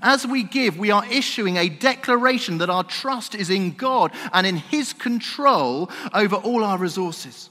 As 0.00 0.26
we 0.26 0.42
give, 0.42 0.78
we 0.78 0.90
are 0.90 1.04
issuing 1.10 1.56
a 1.56 1.68
declaration 1.68 2.58
that 2.58 2.70
our 2.70 2.84
trust 2.84 3.34
is 3.34 3.50
in 3.50 3.72
God 3.72 4.12
and 4.32 4.46
in 4.46 4.56
His 4.56 4.92
control 4.92 5.90
over 6.14 6.36
all 6.36 6.64
our 6.64 6.78
resources. 6.78 7.50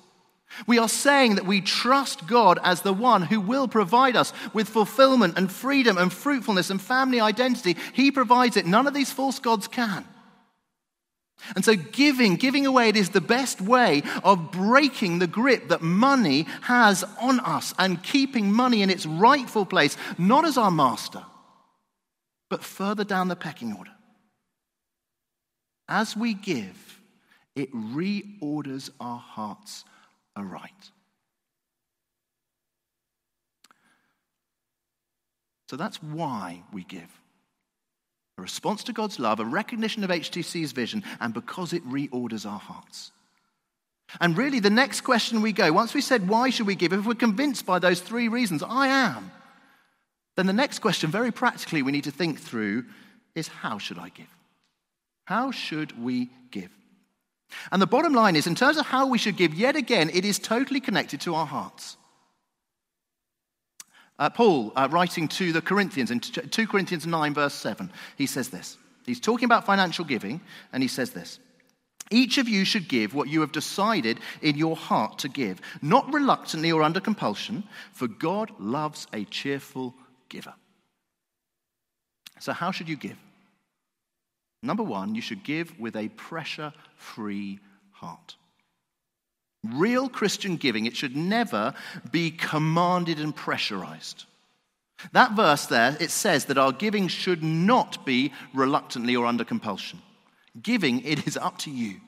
We 0.68 0.80
are 0.80 0.90
saying 0.90 1.36
that 1.36 1.46
we 1.46 1.62
trust 1.62 2.28
God 2.28 2.60
as 2.64 2.82
the 2.82 2.94
one 2.94 3.22
who 3.22 3.40
will 3.40 3.68
provide 3.68 4.16
us 4.16 4.34
with 4.54 4.70
fulfillment 4.70 5.38
and 5.38 5.52
freedom 5.52 5.98
and 5.98 6.12
fruitfulness 6.12 6.70
and 6.70 6.82
family 6.82 7.20
identity. 7.20 7.78
He 7.94 8.12
provides 8.12 8.58
it. 8.58 8.66
None 8.66 8.88
of 8.88 8.94
these 8.94 9.12
false 9.12 9.40
gods 9.40 9.68
can. 9.68 10.06
And 11.56 11.66
so, 11.66 11.76
giving, 11.76 12.36
giving 12.36 12.68
away, 12.68 12.90
it 12.90 12.96
is 12.96 13.10
the 13.10 13.22
best 13.22 13.62
way 13.62 14.04
of 14.24 14.52
breaking 14.52 15.20
the 15.20 15.28
grip 15.28 15.70
that 15.70 15.82
money 15.82 16.46
has 16.62 17.04
on 17.20 17.40
us 17.40 17.74
and 17.80 18.04
keeping 18.04 18.52
money 18.52 18.84
in 18.84 18.92
its 18.92 19.08
rightful 19.08 19.66
place, 19.66 19.98
not 20.20 20.46
as 20.46 20.58
our 20.58 20.70
master, 20.70 21.24
but 22.52 22.66
further 22.66 23.06
down 23.06 23.30
the 23.30 23.36
pecking 23.36 23.74
order. 23.74 23.92
as 25.88 26.16
we 26.16 26.34
give, 26.34 27.02
it 27.56 27.74
reorders 27.74 28.90
our 29.00 29.18
hearts 29.18 29.84
aright. 30.36 30.92
So 35.70 35.76
that's 35.76 36.02
why 36.04 36.64
we 36.72 36.84
give. 36.84 37.10
A 38.38 38.42
response 38.42 38.84
to 38.86 38.94
God's 38.94 39.20
love, 39.20 39.40
a 39.40 39.46
recognition 39.46 40.04
of 40.04 40.10
HTC's 40.10 40.72
vision, 40.72 41.04
and 41.20 41.34
because 41.34 41.74
it 41.74 41.86
reorders 41.88 42.46
our 42.46 42.60
hearts. 42.60 43.12
And 44.20 44.38
really, 44.38 44.60
the 44.60 44.70
next 44.70 45.02
question 45.02 45.42
we 45.42 45.54
go, 45.54 45.72
once 45.72 45.94
we 45.94 46.02
said, 46.02 46.28
why 46.28 46.50
should 46.50 46.68
we 46.68 46.76
give? 46.76 46.94
If 46.94 47.06
we're 47.06 47.16
convinced 47.16 47.66
by 47.66 47.80
those 47.80 48.02
three 48.02 48.28
reasons, 48.28 48.64
I 48.64 48.88
am, 48.88 49.32
then 50.36 50.46
the 50.46 50.54
next 50.54 50.80
question, 50.80 51.12
very 51.12 51.32
practically, 51.32 51.82
we 51.82 51.92
need 51.92 52.06
to 52.06 52.12
think 52.12 52.40
through 52.40 52.86
is, 53.36 53.48
how 53.48 53.78
should 53.78 54.00
I 54.00 54.10
give? 54.10 54.34
How 55.26 55.52
should 55.52 56.02
we 56.02 56.30
give? 56.52 56.70
And 57.72 57.82
the 57.82 57.88
bottom 57.88 58.14
line 58.14 58.36
is, 58.36 58.48
in 58.48 58.56
terms 58.56 58.78
of 58.78 58.86
how 58.86 59.08
we 59.08 59.18
should 59.18 59.38
give, 59.38 59.54
yet 59.54 59.76
again, 59.76 60.10
it 60.14 60.26
is 60.26 60.40
totally 60.40 60.80
connected 60.80 61.22
to 61.22 61.36
our 61.36 61.46
hearts. 61.46 61.98
Uh, 64.18 64.30
Paul, 64.30 64.72
uh, 64.76 64.88
writing 64.92 65.28
to 65.30 65.52
the 65.52 65.62
Corinthians 65.62 66.12
in 66.12 66.20
2 66.20 66.68
Corinthians 66.68 67.08
9, 67.08 67.34
verse 67.34 67.54
7, 67.56 67.92
he 68.18 68.26
says 68.26 68.50
this. 68.50 68.78
He's 69.06 69.20
talking 69.20 69.46
about 69.46 69.66
financial 69.66 70.06
giving, 70.06 70.42
and 70.72 70.84
he 70.84 70.88
says 70.88 71.12
this 71.12 71.40
Each 72.12 72.38
of 72.38 72.48
you 72.48 72.64
should 72.64 72.88
give 72.88 73.14
what 73.14 73.30
you 73.30 73.42
have 73.42 73.52
decided 73.52 74.20
in 74.42 74.58
your 74.58 74.76
heart 74.76 75.20
to 75.20 75.30
give, 75.30 75.60
not 75.82 76.14
reluctantly 76.14 76.72
or 76.72 76.84
under 76.84 77.00
compulsion, 77.00 77.64
for 77.94 78.08
God 78.08 78.52
loves 78.60 79.08
a 79.12 79.26
cheerful 79.26 79.96
giver. 80.32 80.56
So, 82.40 82.54
how 82.54 82.72
should 82.72 82.90
you 82.90 82.96
give? 82.96 83.18
Number 84.64 84.84
one, 84.84 85.14
you 85.14 85.22
should 85.22 85.44
give 85.44 85.80
with 85.80 85.96
a 85.96 86.10
pressure 86.10 86.74
free 86.96 87.60
heart. 87.92 88.36
Real 89.64 90.10
Christian 90.10 90.56
giving, 90.56 90.86
it 90.88 90.96
should 90.96 91.16
never 91.16 91.76
be 92.12 92.32
commanded 92.32 93.20
and 93.20 93.36
pressurized. 93.36 94.26
That 95.14 95.34
verse 95.34 95.68
there, 95.68 95.98
it 96.00 96.12
says 96.12 96.46
that 96.46 96.58
our 96.58 96.72
giving 96.72 97.08
should 97.08 97.44
not 97.44 98.06
be 98.06 98.34
reluctantly 98.54 99.16
or 99.16 99.26
under 99.26 99.44
compulsion. 99.44 100.02
Giving, 100.62 101.02
it 101.02 101.28
is 101.28 101.38
up 101.38 101.58
to 101.60 101.72
you. 101.72 102.02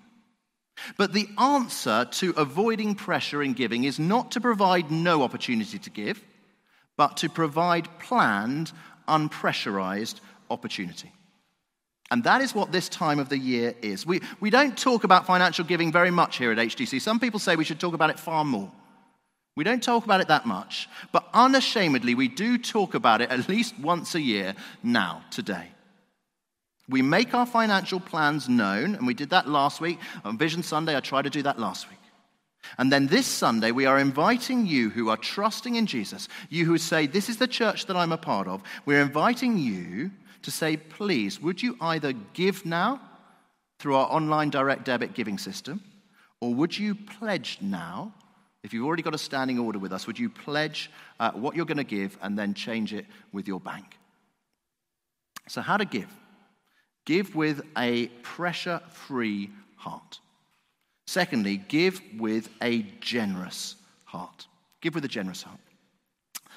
But 0.97 1.13
the 1.13 1.27
answer 1.37 2.05
to 2.05 2.31
avoiding 2.31 2.95
pressure 2.95 3.43
in 3.43 3.53
giving 3.53 3.83
is 3.83 3.99
not 3.99 4.31
to 4.31 4.41
provide 4.41 4.91
no 4.91 5.21
opportunity 5.21 5.77
to 5.79 5.89
give, 5.89 6.23
but 6.97 7.17
to 7.17 7.29
provide 7.29 7.87
planned, 7.99 8.71
unpressurized 9.07 10.19
opportunity. 10.49 11.11
And 12.11 12.23
that 12.25 12.41
is 12.41 12.53
what 12.53 12.71
this 12.71 12.89
time 12.89 13.17
of 13.17 13.29
the 13.29 13.37
year 13.37 13.73
is. 13.81 14.05
We, 14.05 14.21
we 14.39 14.49
don't 14.49 14.77
talk 14.77 15.03
about 15.03 15.25
financial 15.25 15.65
giving 15.65 15.91
very 15.91 16.11
much 16.11 16.37
here 16.37 16.51
at 16.51 16.57
HTC. 16.57 17.01
Some 17.01 17.19
people 17.19 17.39
say 17.39 17.55
we 17.55 17.63
should 17.63 17.79
talk 17.79 17.95
about 17.95 18.11
it 18.11 18.19
far 18.19 18.45
more. 18.45 18.71
We 19.55 19.63
don't 19.63 19.83
talk 19.83 20.03
about 20.05 20.21
it 20.21 20.27
that 20.27 20.45
much, 20.45 20.89
but 21.11 21.27
unashamedly, 21.33 22.15
we 22.15 22.27
do 22.27 22.57
talk 22.57 22.95
about 22.95 23.21
it 23.21 23.29
at 23.29 23.47
least 23.47 23.77
once 23.79 24.15
a 24.15 24.21
year 24.21 24.55
now, 24.81 25.23
today. 25.29 25.67
We 26.89 27.01
make 27.01 27.33
our 27.33 27.45
financial 27.45 27.99
plans 27.99 28.49
known, 28.49 28.95
and 28.95 29.07
we 29.07 29.13
did 29.13 29.29
that 29.29 29.47
last 29.47 29.79
week. 29.79 29.99
On 30.25 30.37
Vision 30.37 30.63
Sunday, 30.63 30.97
I 30.97 30.99
tried 30.99 31.23
to 31.23 31.29
do 31.29 31.43
that 31.43 31.59
last 31.59 31.89
week. 31.89 31.99
And 32.77 32.91
then 32.91 33.07
this 33.07 33.27
Sunday, 33.27 33.71
we 33.71 33.85
are 33.85 33.99
inviting 33.99 34.65
you 34.65 34.89
who 34.89 35.09
are 35.09 35.17
trusting 35.17 35.75
in 35.75 35.85
Jesus, 35.85 36.27
you 36.49 36.65
who 36.65 36.77
say, 36.77 37.07
This 37.07 37.29
is 37.29 37.37
the 37.37 37.47
church 37.47 37.85
that 37.87 37.97
I'm 37.97 38.11
a 38.11 38.17
part 38.17 38.47
of, 38.47 38.63
we're 38.85 39.01
inviting 39.01 39.57
you 39.57 40.11
to 40.43 40.51
say, 40.51 40.77
please, 40.77 41.41
would 41.41 41.61
you 41.61 41.75
either 41.81 42.13
give 42.33 42.65
now 42.65 43.01
through 43.79 43.95
our 43.95 44.09
online 44.09 44.49
direct 44.49 44.85
debit 44.85 45.13
giving 45.13 45.37
system, 45.37 45.81
or 46.39 46.53
would 46.53 46.77
you 46.77 46.95
pledge 46.95 47.57
now? 47.61 48.13
If 48.63 48.73
you've 48.73 48.85
already 48.85 49.03
got 49.03 49.15
a 49.15 49.17
standing 49.17 49.59
order 49.59 49.79
with 49.79 49.91
us, 49.91 50.07
would 50.07 50.19
you 50.19 50.29
pledge 50.29 50.89
uh, 51.19 51.31
what 51.31 51.55
you're 51.55 51.65
going 51.65 51.77
to 51.77 51.83
give 51.83 52.17
and 52.21 52.37
then 52.37 52.53
change 52.53 52.93
it 52.93 53.05
with 53.33 53.47
your 53.47 53.59
bank? 53.59 53.97
So, 55.49 55.61
how 55.61 55.75
to 55.75 55.85
give? 55.85 56.07
Give 57.05 57.35
with 57.35 57.61
a 57.75 58.07
pressure 58.21 58.81
free 58.89 59.49
heart. 59.75 60.19
Secondly, 61.05 61.57
give 61.57 62.01
with 62.17 62.49
a 62.61 62.83
generous 62.99 63.75
heart. 64.05 64.47
Give 64.81 64.95
with 64.95 65.05
a 65.05 65.09
generous 65.09 65.43
heart. 65.43 65.59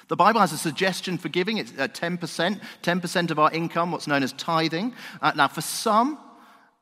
The 0.07 0.15
Bible 0.15 0.39
has 0.39 0.53
a 0.53 0.57
suggestion 0.57 1.17
for 1.17 1.27
giving. 1.29 1.57
It's 1.57 1.71
10%, 1.71 2.55
uh, 2.55 2.59
10% 2.81 3.31
of 3.31 3.39
our 3.39 3.51
income, 3.51 3.91
what's 3.91 4.07
known 4.07 4.23
as 4.23 4.31
tithing. 4.33 4.93
Uh, 5.21 5.33
now, 5.35 5.47
for 5.49 5.61
some, 5.61 6.17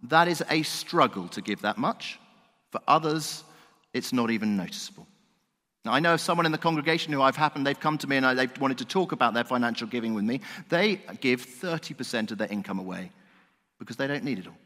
that 0.03 0.27
is 0.27 0.43
a 0.49 0.61
struggle 0.63 1.27
to 1.29 1.41
give 1.41 1.61
that 1.61 1.77
much. 1.77 2.19
For 2.71 2.81
others, 2.87 3.43
it's 3.93 4.13
not 4.13 4.29
even 4.29 4.57
noticeable. 4.57 5.07
Now, 5.85 5.93
I 5.93 5.99
know 5.99 6.15
of 6.15 6.21
someone 6.21 6.45
in 6.45 6.51
the 6.51 6.57
congregation 6.57 7.13
who 7.13 7.21
I've 7.21 7.35
happened, 7.35 7.65
they've 7.65 7.79
come 7.79 7.97
to 7.99 8.07
me 8.07 8.17
and 8.17 8.25
I, 8.25 8.33
they've 8.33 8.59
wanted 8.59 8.79
to 8.79 8.85
talk 8.85 9.11
about 9.11 9.33
their 9.33 9.43
financial 9.43 9.87
giving 9.87 10.13
with 10.13 10.23
me. 10.23 10.41
They 10.69 10.99
give 11.21 11.45
30% 11.45 12.31
of 12.31 12.37
their 12.37 12.47
income 12.47 12.79
away 12.79 13.11
because 13.79 13.95
they 13.95 14.07
don't 14.07 14.23
need 14.23 14.39
it 14.39 14.47
all. 14.47 14.57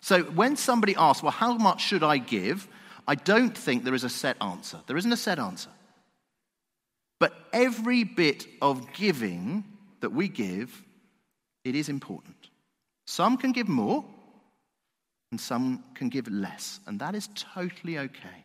So 0.00 0.22
when 0.22 0.56
somebody 0.56 0.94
asks, 0.96 1.22
well, 1.22 1.32
how 1.32 1.56
much 1.56 1.80
should 1.80 2.02
I 2.02 2.18
give? 2.18 2.68
I 3.08 3.14
don't 3.14 3.56
think 3.56 3.84
there 3.84 3.94
is 3.94 4.04
a 4.04 4.08
set 4.08 4.36
answer. 4.40 4.80
There 4.86 4.96
isn't 4.96 5.12
a 5.12 5.16
set 5.16 5.38
answer. 5.38 5.70
But 7.18 7.32
every 7.52 8.04
bit 8.04 8.46
of 8.60 8.92
giving 8.92 9.64
that 10.00 10.10
we 10.10 10.28
give, 10.28 10.82
it 11.64 11.74
is 11.74 11.88
important. 11.88 12.36
Some 13.06 13.36
can 13.36 13.52
give 13.52 13.68
more, 13.68 14.04
and 15.30 15.40
some 15.40 15.84
can 15.94 16.08
give 16.08 16.28
less, 16.28 16.80
and 16.86 17.00
that 17.00 17.14
is 17.14 17.28
totally 17.34 17.98
okay. 17.98 18.44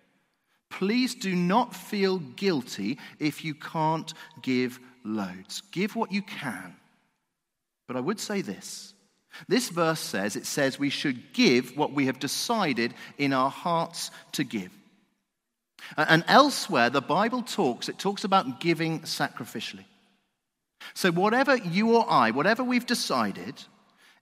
Please 0.70 1.16
do 1.16 1.36
not 1.36 1.76
feel 1.76 2.20
guilty 2.20 2.98
if 3.20 3.44
you 3.44 3.54
can't 3.54 4.14
give 4.42 4.80
loads. 5.04 5.62
Give 5.72 5.96
what 5.96 6.12
you 6.12 6.22
can. 6.22 6.76
But 7.88 7.98
I 7.98 8.00
would 8.00 8.20
say 8.20 8.42
this 8.42 8.94
this 9.48 9.70
verse 9.70 10.00
says, 10.00 10.36
it 10.36 10.46
says 10.46 10.78
we 10.78 10.89
should 10.89 11.34
give 11.34 11.78
what 11.78 11.94
we 11.94 12.06
have 12.08 12.20
decided 12.20 12.94
in 13.17 13.34
our 13.34 13.50
hearts 13.50 14.12
to 14.34 14.44
give. 14.44 14.72
And 15.98 16.24
elsewhere, 16.28 16.89
the 16.89 17.02
Bible 17.02 17.41
talks, 17.41 17.89
it 17.89 17.98
talks 17.98 18.24
about 18.24 18.60
giving 18.60 19.02
sacrificially. 19.02 19.86
So, 20.94 21.12
whatever 21.12 21.56
you 21.56 21.96
or 21.96 22.06
I, 22.10 22.32
whatever 22.32 22.63
we've 22.63 22.86
decided, 22.86 23.56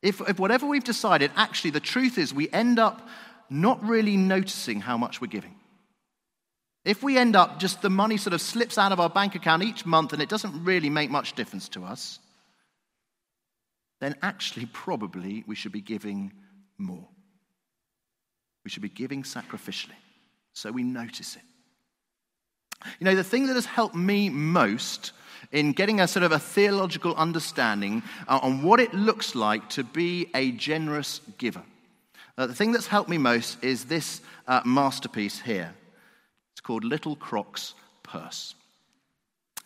if, 0.01 0.21
if, 0.21 0.39
whatever 0.39 0.65
we've 0.65 0.83
decided, 0.83 1.31
actually, 1.35 1.71
the 1.71 1.79
truth 1.79 2.17
is 2.17 2.33
we 2.33 2.49
end 2.49 2.79
up 2.79 3.07
not 3.49 3.83
really 3.83 4.17
noticing 4.17 4.81
how 4.81 4.97
much 4.97 5.21
we're 5.21 5.27
giving. 5.27 5.55
If 6.85 7.03
we 7.03 7.17
end 7.17 7.35
up 7.35 7.59
just 7.59 7.81
the 7.81 7.89
money 7.89 8.17
sort 8.17 8.33
of 8.33 8.41
slips 8.41 8.77
out 8.77 8.91
of 8.91 8.99
our 8.99 9.09
bank 9.09 9.35
account 9.35 9.63
each 9.63 9.85
month 9.85 10.13
and 10.13 10.21
it 10.21 10.29
doesn't 10.29 10.63
really 10.63 10.89
make 10.89 11.09
much 11.09 11.33
difference 11.33 11.67
to 11.69 11.83
us, 11.83 12.19
then 13.99 14.15
actually, 14.21 14.65
probably, 14.67 15.43
we 15.47 15.55
should 15.55 15.71
be 15.71 15.81
giving 15.81 16.31
more. 16.77 17.07
We 18.63 18.69
should 18.69 18.83
be 18.83 18.89
giving 18.89 19.23
sacrificially 19.23 19.95
so 20.59 20.71
we 20.71 20.83
notice 20.83 21.35
it. 21.35 21.41
You 22.99 23.05
know, 23.05 23.15
the 23.15 23.23
thing 23.23 23.47
that 23.47 23.55
has 23.55 23.65
helped 23.65 23.95
me 23.95 24.29
most 24.29 25.11
in 25.51 25.71
getting 25.71 25.99
a 25.99 26.07
sort 26.07 26.23
of 26.23 26.31
a 26.31 26.39
theological 26.39 27.15
understanding 27.15 28.03
uh, 28.27 28.39
on 28.41 28.61
what 28.61 28.79
it 28.79 28.93
looks 28.93 29.35
like 29.35 29.69
to 29.69 29.83
be 29.83 30.29
a 30.35 30.51
generous 30.51 31.21
giver. 31.37 31.63
Uh, 32.37 32.47
the 32.47 32.53
thing 32.53 32.71
that's 32.71 32.87
helped 32.87 33.09
me 33.09 33.17
most 33.17 33.61
is 33.63 33.85
this 33.85 34.21
uh, 34.47 34.61
masterpiece 34.65 35.39
here. 35.39 35.73
It's 36.53 36.61
called 36.61 36.83
Little 36.83 37.15
Croc's 37.15 37.73
Purse. 38.03 38.55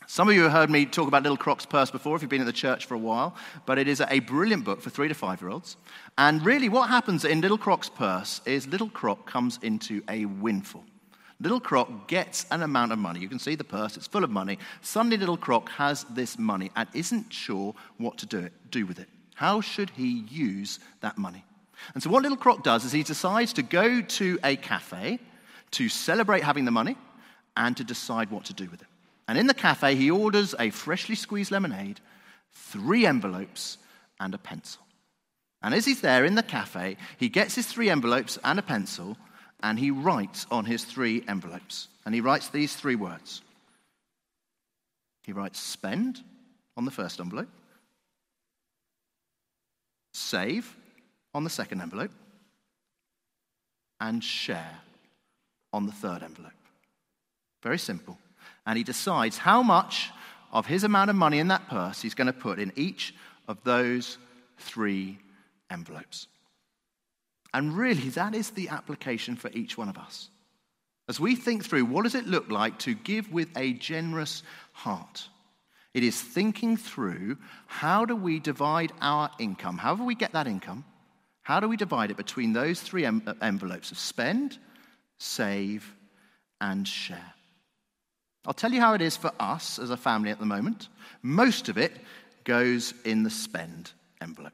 Some 0.07 0.27
of 0.27 0.35
you 0.35 0.43
have 0.43 0.51
heard 0.51 0.69
me 0.69 0.85
talk 0.85 1.07
about 1.07 1.23
Little 1.23 1.37
Croc's 1.37 1.65
Purse 1.65 1.89
before 1.89 2.15
if 2.15 2.21
you've 2.21 2.29
been 2.29 2.41
at 2.41 2.47
the 2.47 2.53
church 2.53 2.85
for 2.85 2.95
a 2.95 2.99
while, 2.99 3.35
but 3.65 3.77
it 3.77 3.87
is 3.87 4.01
a 4.01 4.19
brilliant 4.19 4.65
book 4.65 4.81
for 4.81 4.89
three 4.89 5.07
to 5.07 5.13
five 5.13 5.41
year 5.41 5.49
olds. 5.49 5.77
And 6.17 6.45
really, 6.45 6.69
what 6.69 6.89
happens 6.89 7.25
in 7.25 7.41
Little 7.41 7.57
Croc's 7.57 7.89
Purse 7.89 8.41
is 8.45 8.67
Little 8.67 8.89
Croc 8.89 9.25
comes 9.25 9.59
into 9.61 10.03
a 10.09 10.25
windfall. 10.25 10.83
Little 11.39 11.59
Croc 11.59 12.07
gets 12.07 12.45
an 12.51 12.63
amount 12.63 12.91
of 12.91 12.99
money. 12.99 13.19
You 13.19 13.29
can 13.29 13.39
see 13.39 13.55
the 13.55 13.63
purse, 13.63 13.97
it's 13.97 14.07
full 14.07 14.23
of 14.23 14.29
money. 14.29 14.59
Suddenly, 14.81 15.17
Little 15.17 15.37
Croc 15.37 15.69
has 15.69 16.03
this 16.05 16.37
money 16.37 16.71
and 16.75 16.87
isn't 16.93 17.33
sure 17.33 17.73
what 17.97 18.17
to 18.19 18.25
do, 18.25 18.39
it, 18.39 18.53
do 18.71 18.85
with 18.85 18.99
it. 18.99 19.09
How 19.35 19.61
should 19.61 19.89
he 19.91 20.25
use 20.29 20.79
that 21.01 21.17
money? 21.17 21.43
And 21.93 22.03
so, 22.03 22.09
what 22.09 22.23
Little 22.23 22.37
Croc 22.37 22.63
does 22.63 22.85
is 22.85 22.91
he 22.91 23.03
decides 23.03 23.53
to 23.53 23.63
go 23.63 24.01
to 24.01 24.39
a 24.43 24.55
cafe 24.55 25.19
to 25.71 25.89
celebrate 25.89 26.43
having 26.43 26.65
the 26.65 26.71
money 26.71 26.95
and 27.57 27.75
to 27.77 27.83
decide 27.83 28.31
what 28.31 28.45
to 28.45 28.53
do 28.53 28.69
with 28.69 28.81
it. 28.81 28.87
And 29.33 29.39
in 29.39 29.47
the 29.47 29.55
cafe, 29.55 29.95
he 29.95 30.11
orders 30.11 30.53
a 30.59 30.69
freshly 30.69 31.15
squeezed 31.15 31.49
lemonade, 31.49 31.99
three 32.51 33.07
envelopes, 33.07 33.79
and 34.19 34.31
a 34.35 34.37
pencil. 34.37 34.83
And 35.63 35.73
as 35.73 35.85
he's 35.85 36.01
there 36.01 36.23
in 36.23 36.35
the 36.35 36.43
cafe, 36.43 36.97
he 37.17 37.29
gets 37.29 37.55
his 37.55 37.65
three 37.65 37.89
envelopes 37.89 38.37
and 38.43 38.59
a 38.59 38.61
pencil, 38.61 39.17
and 39.63 39.79
he 39.79 39.89
writes 39.89 40.45
on 40.51 40.65
his 40.65 40.85
three 40.85 41.23
envelopes. 41.27 41.87
And 42.05 42.13
he 42.13 42.21
writes 42.21 42.49
these 42.49 42.75
three 42.75 42.93
words. 42.93 43.41
He 45.23 45.31
writes 45.31 45.59
spend 45.59 46.21
on 46.77 46.85
the 46.85 46.91
first 46.91 47.19
envelope, 47.19 47.49
save 50.13 50.75
on 51.33 51.43
the 51.43 51.49
second 51.49 51.81
envelope, 51.81 52.11
and 53.99 54.23
share 54.23 54.77
on 55.73 55.87
the 55.87 55.91
third 55.91 56.21
envelope. 56.21 56.51
Very 57.63 57.79
simple. 57.79 58.19
And 58.65 58.77
he 58.77 58.83
decides 58.83 59.37
how 59.37 59.63
much 59.63 60.11
of 60.51 60.65
his 60.65 60.83
amount 60.83 61.09
of 61.09 61.15
money 61.15 61.39
in 61.39 61.49
that 61.49 61.67
purse 61.67 62.01
he's 62.01 62.13
going 62.13 62.27
to 62.27 62.33
put 62.33 62.59
in 62.59 62.71
each 62.75 63.13
of 63.47 63.57
those 63.63 64.17
three 64.57 65.17
envelopes. 65.69 66.27
And 67.53 67.77
really, 67.77 68.09
that 68.09 68.33
is 68.33 68.51
the 68.51 68.69
application 68.69 69.35
for 69.35 69.49
each 69.51 69.77
one 69.77 69.89
of 69.89 69.97
us. 69.97 70.29
As 71.09 71.19
we 71.19 71.35
think 71.35 71.65
through 71.65 71.85
what 71.85 72.03
does 72.03 72.15
it 72.15 72.25
look 72.25 72.49
like 72.49 72.79
to 72.79 72.93
give 72.93 73.31
with 73.31 73.49
a 73.57 73.73
generous 73.73 74.41
heart, 74.71 75.27
it 75.93 76.03
is 76.03 76.19
thinking 76.19 76.77
through 76.77 77.37
how 77.67 78.05
do 78.05 78.15
we 78.15 78.39
divide 78.39 78.93
our 79.01 79.29
income? 79.37 79.77
How 79.77 79.95
do 79.95 80.03
we 80.03 80.15
get 80.15 80.31
that 80.33 80.47
income? 80.47 80.85
How 81.41 81.59
do 81.59 81.67
we 81.67 81.75
divide 81.75 82.09
it 82.09 82.17
between 82.17 82.53
those 82.53 82.79
three 82.79 83.05
envelopes 83.05 83.91
of 83.91 83.99
spend, 83.99 84.57
save, 85.17 85.93
and 86.61 86.87
share? 86.87 87.33
I'll 88.45 88.53
tell 88.53 88.73
you 88.73 88.81
how 88.81 88.93
it 88.93 89.01
is 89.01 89.15
for 89.15 89.31
us 89.39 89.79
as 89.79 89.89
a 89.89 89.97
family 89.97 90.29
at 90.29 90.39
the 90.39 90.45
moment. 90.45 90.89
Most 91.21 91.69
of 91.69 91.77
it 91.77 91.93
goes 92.43 92.93
in 93.05 93.23
the 93.23 93.29
spend 93.29 93.91
envelope. 94.21 94.53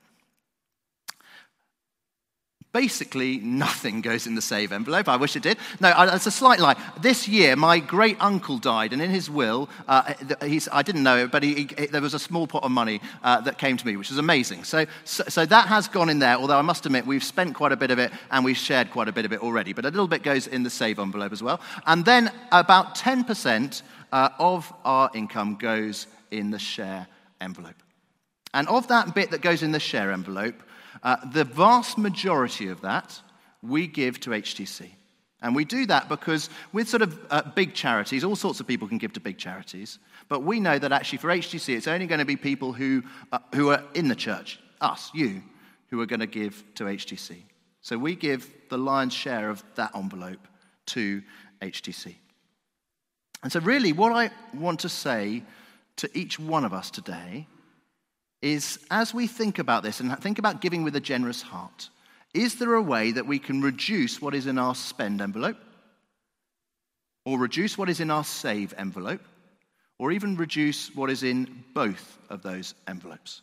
Basically, 2.72 3.38
nothing 3.38 4.02
goes 4.02 4.28
in 4.28 4.36
the 4.36 4.44
save 4.44 4.72
envelope. 4.72 5.10
I 5.10 5.16
wish 5.16 5.36
it 5.36 5.42
did. 5.42 5.58
No, 5.80 5.92
it's 5.98 6.28
a 6.28 6.32
slight 6.32 6.60
lie. 6.60 6.76
This 7.02 7.28
year, 7.28 7.56
my 7.56 7.80
great 7.80 8.16
uncle 8.20 8.60
died, 8.60 8.94
and 8.94 9.02
in 9.02 9.10
his 9.10 9.28
will, 9.28 9.70
uh, 9.88 10.14
I 10.72 10.84
didn't 10.84 11.02
know 11.02 11.18
it, 11.18 11.32
but 11.32 11.42
he, 11.42 11.68
he, 11.78 11.88
there 11.88 12.02
was 12.02 12.14
a 12.14 12.20
small 12.20 12.46
pot 12.46 12.64
of 12.64 12.70
money 12.70 13.02
uh, 13.24 13.42
that 13.42 13.58
came 13.58 13.76
to 13.76 13.88
me, 13.88 13.98
which 13.98 14.10
was 14.10 14.20
amazing. 14.20 14.66
So, 14.66 14.86
so, 15.04 15.24
so, 15.28 15.48
that 15.48 15.68
has 15.68 15.88
gone 15.88 16.10
in 16.10 16.20
there, 16.20 16.36
although 16.36 16.60
I 16.60 16.62
must 16.62 16.86
admit, 16.86 17.08
we've 17.08 17.24
spent 17.24 17.56
quite 17.56 17.72
a 17.72 17.78
bit 17.78 17.90
of 17.90 17.98
it 17.98 18.12
and 18.30 18.46
we've 18.46 18.56
shared 18.56 18.92
quite 18.92 19.08
a 19.08 19.12
bit 19.12 19.26
of 19.26 19.34
it 19.34 19.42
already. 19.42 19.74
But 19.74 19.86
a 19.86 19.90
little 19.90 20.08
bit 20.08 20.22
goes 20.22 20.46
in 20.46 20.62
the 20.62 20.70
save 20.70 21.00
envelope 21.00 21.32
as 21.32 21.42
well. 21.42 21.60
And 21.88 22.06
then 22.06 22.32
about 22.52 22.94
10% 22.94 23.82
uh, 24.12 24.30
of 24.38 24.72
our 24.86 25.10
income 25.16 25.56
goes 25.56 26.06
in 26.30 26.52
the 26.52 26.60
share 26.60 27.08
envelope. 27.42 27.82
And 28.54 28.68
of 28.68 28.88
that 28.90 29.16
bit 29.16 29.32
that 29.32 29.42
goes 29.42 29.64
in 29.64 29.72
the 29.72 29.80
share 29.80 30.12
envelope, 30.12 30.62
uh, 31.04 31.18
the 31.32 31.44
vast 31.44 31.98
majority 31.98 32.68
of 32.68 32.82
that 32.82 33.20
we 33.62 33.88
give 33.88 34.20
to 34.22 34.32
HTC. 34.32 34.90
And 35.42 35.56
we 35.56 35.64
do 35.64 35.86
that 35.86 36.10
because 36.10 36.50
with 36.74 36.90
sort 36.90 37.02
of 37.02 37.18
uh, 37.30 37.42
big 37.56 37.74
charities, 37.74 38.24
all 38.24 38.36
sorts 38.36 38.60
of 38.60 38.68
people 38.68 38.88
can 38.88 38.98
give 38.98 39.14
to 39.14 39.20
big 39.20 39.38
charities. 39.38 40.00
But 40.28 40.44
we 40.44 40.60
know 40.60 40.78
that 40.78 40.92
actually 40.92 41.20
for 41.20 41.30
HTC, 41.30 41.76
it's 41.78 41.88
only 41.88 42.08
going 42.08 42.20
to 42.20 42.26
be 42.26 42.36
people 42.36 42.74
who, 42.74 43.04
uh, 43.32 43.40
who 43.56 43.70
are 43.70 43.84
in 43.94 44.10
the 44.10 44.16
church, 44.16 44.60
us, 44.82 45.10
you, 45.14 45.42
who 45.90 46.02
are 46.02 46.06
going 46.06 46.20
to 46.20 46.28
give 46.28 46.64
to 46.76 46.86
HTC. 46.86 47.38
So 47.82 47.98
we 47.98 48.16
give 48.16 48.52
the 48.70 48.78
lion's 48.78 49.14
share 49.14 49.50
of 49.50 49.64
that 49.76 49.92
envelope 49.96 50.46
to 50.88 51.22
HTC. 51.62 52.16
And 53.42 53.52
so, 53.52 53.62
really, 53.62 53.94
what 53.94 54.12
I 54.12 54.32
want 54.54 54.82
to 54.82 54.90
say 54.90 55.44
to 55.98 56.10
each 56.18 56.38
one 56.38 56.66
of 56.66 56.74
us 56.74 56.92
today 56.92 57.48
is 58.42 58.80
as 58.90 59.14
we 59.14 59.28
think 59.28 59.60
about 59.60 59.84
this 59.84 60.00
and 60.00 60.18
think 60.20 60.40
about 60.40 60.62
giving 60.62 60.84
with 60.84 60.96
a 60.96 61.02
generous 61.02 61.42
heart, 61.42 61.90
is 62.34 62.56
there 62.56 62.76
a 62.76 62.82
way 62.82 63.12
that 63.12 63.26
we 63.26 63.40
can 63.40 63.62
reduce 63.62 64.22
what 64.22 64.36
is 64.36 64.48
in 64.48 64.58
our 64.58 64.76
spend 64.76 65.22
envelope? 65.22 65.58
Or 67.26 67.38
reduce 67.38 67.78
what 67.78 67.90
is 67.90 68.00
in 68.00 68.12
our 68.12 68.24
save 68.24 68.74
envelope? 68.78 69.22
Or 69.98 70.12
even 70.12 70.38
reduce 70.38 70.96
what 70.96 71.10
is 71.10 71.24
in 71.24 71.64
both 71.74 72.18
of 72.30 72.42
those 72.42 72.74
envelopes? 72.88 73.42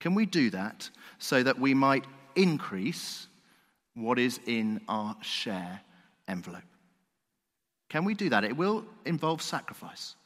Can 0.00 0.14
we 0.14 0.26
do 0.26 0.50
that 0.50 0.90
so 1.18 1.42
that 1.42 1.60
we 1.60 1.74
might 1.74 2.04
increase 2.34 3.28
what 3.94 4.18
is 4.18 4.40
in 4.46 4.80
our 4.88 5.16
share 5.20 5.80
envelope? 6.26 6.62
Can 7.88 8.04
we 8.04 8.14
do 8.14 8.30
that? 8.30 8.42
It 8.42 8.56
will 8.56 8.84
involve 9.04 9.42
sacrifice. 9.42 10.16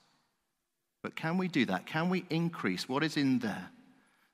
But 1.06 1.14
can 1.14 1.38
we 1.38 1.46
do 1.46 1.64
that? 1.66 1.86
Can 1.86 2.08
we 2.08 2.24
increase 2.30 2.88
what 2.88 3.04
is 3.04 3.16
in 3.16 3.38
there? 3.38 3.68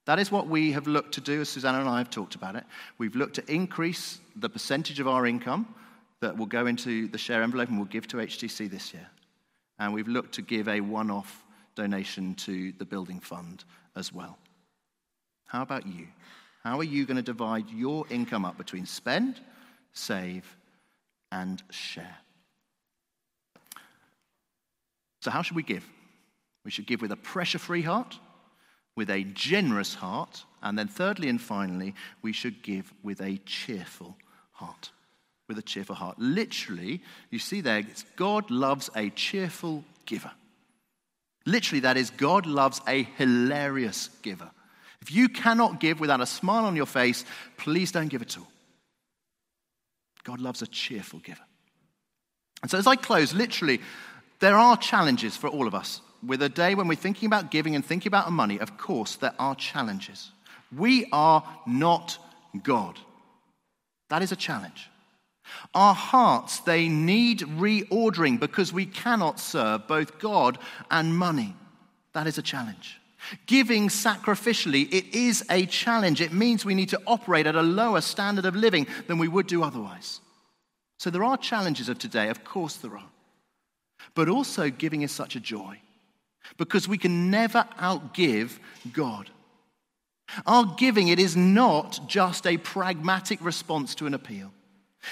That 0.07 0.19
is 0.19 0.33
what 0.33 0.49
we 0.49 0.73
have 0.73 0.87
looked 0.87 1.13
to 1.13 1.21
do, 1.21 1.43
as 1.43 1.51
Susanna 1.51 1.81
and 1.81 1.87
I 1.87 1.99
have 1.99 2.09
talked 2.09 2.35
about 2.35 2.57
it. 2.57 2.65
We've 2.97 3.15
looked 3.15 3.35
to 3.35 3.53
increase 3.53 4.21
the 4.37 4.49
percentage 4.49 4.99
of 4.99 5.07
our 5.07 5.27
income 5.27 5.75
that 6.21 6.35
will 6.35 6.47
go 6.47 6.65
into 6.65 7.09
the 7.09 7.19
share 7.19 7.43
envelope 7.43 7.69
and 7.69 7.77
we'll 7.77 7.89
give 7.89 8.09
to 8.09 8.17
HTC 8.17 8.71
this 8.71 8.95
year. 8.95 9.07
And 9.79 9.93
we've 9.93 10.09
looked 10.09 10.33
to 10.37 10.41
give 10.41 10.67
a 10.67 10.81
one 10.81 11.11
off 11.11 11.45
donation 11.75 12.35
to 12.37 12.73
the 12.79 12.87
building 12.87 13.21
fund 13.21 13.65
as 13.95 14.11
well. 14.11 14.39
How 15.45 15.61
about 15.61 15.87
you? 15.87 16.07
How 16.65 16.79
are 16.79 16.85
you 16.85 17.05
going 17.05 17.19
to 17.19 17.23
divide 17.23 17.69
your 17.69 18.07
income 18.09 18.47
up 18.47 18.57
between 18.57 18.87
spend, 18.87 19.43
save, 19.93 20.57
and 21.31 21.63
share? 21.69 22.17
So, 25.21 25.31
how 25.31 25.43
should 25.43 25.57
we 25.57 25.63
give? 25.63 25.87
We 26.65 26.71
should 26.71 26.87
give 26.87 27.03
with 27.03 27.13
a 27.13 27.17
pressure 27.17 27.59
free 27.59 27.83
heart, 27.83 28.19
with 28.95 29.11
a 29.11 29.25
generous 29.25 29.95
heart, 29.95 30.45
and 30.63 30.79
then 30.79 30.89
thirdly 30.89 31.29
and 31.29 31.41
finally, 31.41 31.95
we 32.23 32.33
should 32.33 32.63
give 32.63 32.93
with 33.03 33.21
a 33.21 33.39
cheerful 33.45 34.17
heart. 34.53 34.91
With 35.49 35.59
a 35.59 35.63
cheerful 35.63 35.97
heart. 35.97 36.19
Literally, 36.19 37.03
you 37.31 37.39
see 37.39 37.61
there, 37.61 37.79
it's 37.79 38.05
God 38.17 38.51
loves 38.51 38.91
a 38.95 39.11
cheerful 39.11 39.85
giver. 40.07 40.31
Literally, 41.45 41.81
that 41.81 41.97
is, 41.97 42.11
God 42.11 42.47
loves 42.47 42.81
a 42.87 43.03
hilarious 43.03 44.09
giver. 44.23 44.51
If 45.01 45.11
you 45.11 45.29
cannot 45.29 45.81
give 45.81 45.99
without 45.99 46.21
a 46.21 46.27
smile 46.27 46.65
on 46.65 46.77
your 46.77 46.87
face, 46.87 47.25
please 47.57 47.91
don't 47.91 48.07
give 48.07 48.23
at 48.23 48.39
all. 48.39 48.47
God 50.23 50.41
loves 50.41 50.63
a 50.63 50.69
cheerful 50.69 51.19
giver. 51.19 51.43
And 52.63 52.71
so, 52.71 52.79
as 52.79 52.87
I 52.87 52.95
close, 52.95 53.35
literally, 53.35 53.81
there 54.39 54.57
are 54.57 54.77
challenges 54.77 55.37
for 55.37 55.49
all 55.49 55.67
of 55.67 55.75
us 55.75 56.01
with 56.25 56.43
a 56.43 56.49
day 56.49 56.75
when 56.75 56.89
we're 56.89 56.95
thinking 56.95 57.27
about 57.27 57.51
giving 57.51 57.75
and 57.75 57.85
thinking 57.85 58.11
about 58.11 58.31
money, 58.31 58.59
of 58.59 58.79
course, 58.79 59.17
there 59.17 59.35
are 59.39 59.55
challenges. 59.55 60.31
We 60.77 61.07
are 61.13 61.45
not 61.67 62.19
God. 62.63 62.99
That 64.09 64.23
is 64.23 64.33
a 64.33 64.37
challenge. 64.37 64.89
Our 65.75 65.95
hearts, 65.95 66.61
they 66.61 66.89
need 66.89 67.41
reordering 67.41 68.39
because 68.39 68.73
we 68.73 68.87
cannot 68.87 69.41
serve 69.41 69.89
both 69.89 70.19
God 70.19 70.59
and 70.91 71.17
money. 71.17 71.57
That 72.13 72.27
is 72.27 72.39
a 72.39 72.43
challenge. 72.43 73.01
Giving 73.47 73.89
sacrificially, 73.89 74.93
it 74.93 75.15
is 75.15 75.45
a 75.51 75.67
challenge. 75.67 76.21
It 76.21 76.33
means 76.33 76.65
we 76.65 76.75
need 76.75 76.91
to 76.91 77.01
operate 77.07 77.47
at 77.47 77.55
a 77.55 77.63
lower 77.63 78.01
standard 78.01 78.45
of 78.45 78.57
living 78.57 78.87
than 79.07 79.19
we 79.19 79.29
would 79.29 79.47
do 79.47 79.63
otherwise. 79.63 80.21
So 80.99 81.11
there 81.11 81.25
are 81.25 81.37
challenges 81.37 81.89
of 81.89 81.99
today, 81.99 82.29
of 82.29 82.45
course 82.45 82.77
there 82.77 82.97
are. 82.97 83.09
But 84.15 84.29
also, 84.29 84.69
giving 84.71 85.03
is 85.03 85.13
such 85.13 85.37
a 85.37 85.41
joy 85.41 85.81
because 86.57 86.89
we 86.89 86.99
can 86.99 87.31
never 87.31 87.67
outgive 87.79 88.59
God. 88.93 89.31
Our 90.47 90.75
giving, 90.77 91.09
it 91.09 91.19
is 91.19 91.37
not 91.37 92.01
just 92.07 92.47
a 92.47 92.57
pragmatic 92.57 93.43
response 93.45 93.95
to 93.97 94.07
an 94.07 94.15
appeal. 94.15 94.53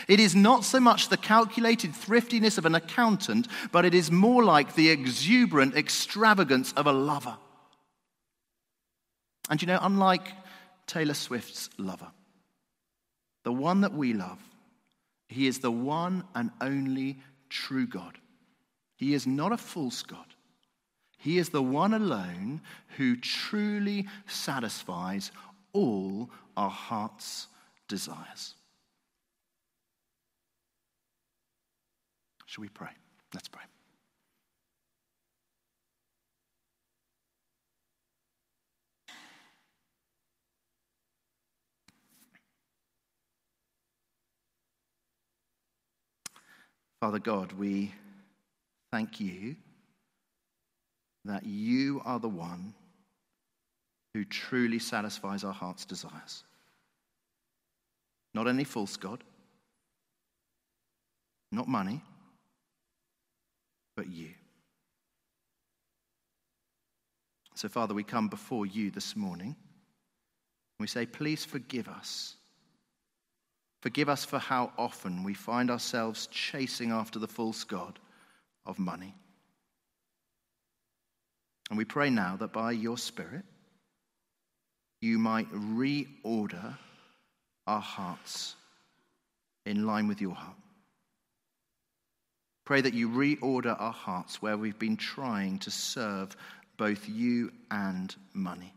It 0.06 0.20
is 0.20 0.34
not 0.34 0.64
so 0.64 0.78
much 0.80 1.08
the 1.08 1.16
calculated 1.16 1.94
thriftiness 1.94 2.58
of 2.58 2.64
an 2.64 2.74
accountant, 2.74 3.48
but 3.72 3.84
it 3.84 3.92
is 3.92 4.10
more 4.10 4.44
like 4.44 4.74
the 4.74 4.88
exuberant 4.88 5.74
extravagance 5.74 6.72
of 6.74 6.86
a 6.86 6.92
lover. 6.92 7.36
And 9.48 9.60
you 9.60 9.66
know, 9.66 9.80
unlike 9.82 10.32
Taylor 10.86 11.14
Swift's 11.14 11.70
lover, 11.76 12.06
the 13.42 13.52
one 13.52 13.80
that 13.80 13.92
we 13.92 14.12
love, 14.12 14.38
he 15.28 15.46
is 15.46 15.58
the 15.58 15.72
one 15.72 16.24
and 16.34 16.50
only 16.60 17.18
true 17.48 17.86
God. 17.86 18.18
He 18.96 19.12
is 19.14 19.26
not 19.26 19.52
a 19.52 19.56
false 19.56 20.02
God. 20.02 20.29
He 21.20 21.36
is 21.36 21.50
the 21.50 21.62
one 21.62 21.92
alone 21.92 22.62
who 22.96 23.14
truly 23.14 24.08
satisfies 24.26 25.30
all 25.74 26.30
our 26.56 26.70
heart's 26.70 27.46
desires. 27.88 28.54
Shall 32.46 32.62
we 32.62 32.68
pray? 32.70 32.88
Let's 33.34 33.48
pray. 33.48 33.60
Father 46.98 47.18
God, 47.18 47.52
we 47.52 47.92
thank 48.90 49.20
you 49.20 49.56
that 51.24 51.44
you 51.44 52.00
are 52.04 52.18
the 52.18 52.28
one 52.28 52.74
who 54.14 54.24
truly 54.24 54.78
satisfies 54.78 55.44
our 55.44 55.52
heart's 55.52 55.84
desires. 55.84 56.44
Not 58.34 58.48
any 58.48 58.64
false 58.64 58.96
God, 58.96 59.22
not 61.52 61.68
money, 61.68 62.00
but 63.96 64.08
you. 64.08 64.30
So, 67.54 67.68
Father, 67.68 67.92
we 67.92 68.04
come 68.04 68.28
before 68.28 68.64
you 68.64 68.90
this 68.90 69.14
morning. 69.14 69.54
We 70.78 70.86
say, 70.86 71.04
please 71.04 71.44
forgive 71.44 71.88
us 71.88 72.36
Forgive 73.80 74.10
us 74.10 74.24
for 74.24 74.38
how 74.38 74.72
often 74.76 75.24
we 75.24 75.34
find 75.34 75.70
ourselves 75.70 76.26
chasing 76.26 76.90
after 76.90 77.18
the 77.18 77.28
false 77.28 77.64
God 77.64 77.98
of 78.66 78.78
money. 78.78 79.14
And 81.70 81.78
we 81.78 81.84
pray 81.84 82.10
now 82.10 82.36
that 82.36 82.52
by 82.52 82.72
your 82.72 82.98
Spirit, 82.98 83.44
you 85.00 85.18
might 85.18 85.48
reorder 85.52 86.76
our 87.66 87.80
hearts 87.80 88.56
in 89.64 89.86
line 89.86 90.08
with 90.08 90.20
your 90.20 90.34
heart. 90.34 90.56
Pray 92.66 92.80
that 92.80 92.94
you 92.94 93.08
reorder 93.08 93.80
our 93.80 93.92
hearts 93.92 94.42
where 94.42 94.56
we've 94.56 94.78
been 94.78 94.96
trying 94.96 95.58
to 95.60 95.70
serve 95.70 96.36
both 96.76 97.08
you 97.08 97.52
and 97.70 98.14
money. 98.34 98.72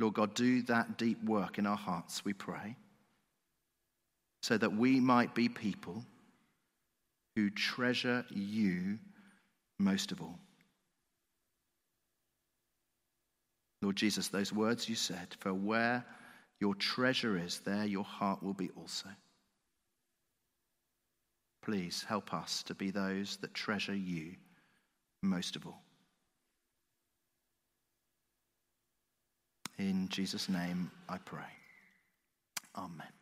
Lord 0.00 0.14
God, 0.14 0.34
do 0.34 0.62
that 0.62 0.96
deep 0.96 1.22
work 1.24 1.58
in 1.58 1.66
our 1.66 1.76
hearts, 1.76 2.24
we 2.24 2.32
pray, 2.32 2.76
so 4.42 4.56
that 4.56 4.76
we 4.76 5.00
might 5.00 5.34
be 5.34 5.48
people 5.48 6.04
who 7.38 7.50
treasure 7.50 8.24
you 8.30 8.98
most 9.78 10.10
of 10.10 10.20
all. 10.20 10.40
Lord 13.80 13.94
Jesus, 13.94 14.26
those 14.26 14.52
words 14.52 14.88
you 14.88 14.96
said, 14.96 15.28
for 15.38 15.54
where 15.54 16.04
your 16.60 16.74
treasure 16.74 17.38
is, 17.38 17.60
there 17.60 17.84
your 17.84 18.02
heart 18.02 18.42
will 18.42 18.54
be 18.54 18.70
also. 18.76 19.08
Please 21.62 22.04
help 22.08 22.34
us 22.34 22.64
to 22.64 22.74
be 22.74 22.90
those 22.90 23.36
that 23.36 23.54
treasure 23.54 23.94
you 23.94 24.34
most 25.22 25.54
of 25.54 25.64
all. 25.64 25.80
In 29.78 30.08
Jesus' 30.08 30.48
name 30.48 30.90
I 31.08 31.18
pray. 31.18 31.52
Amen. 32.76 33.17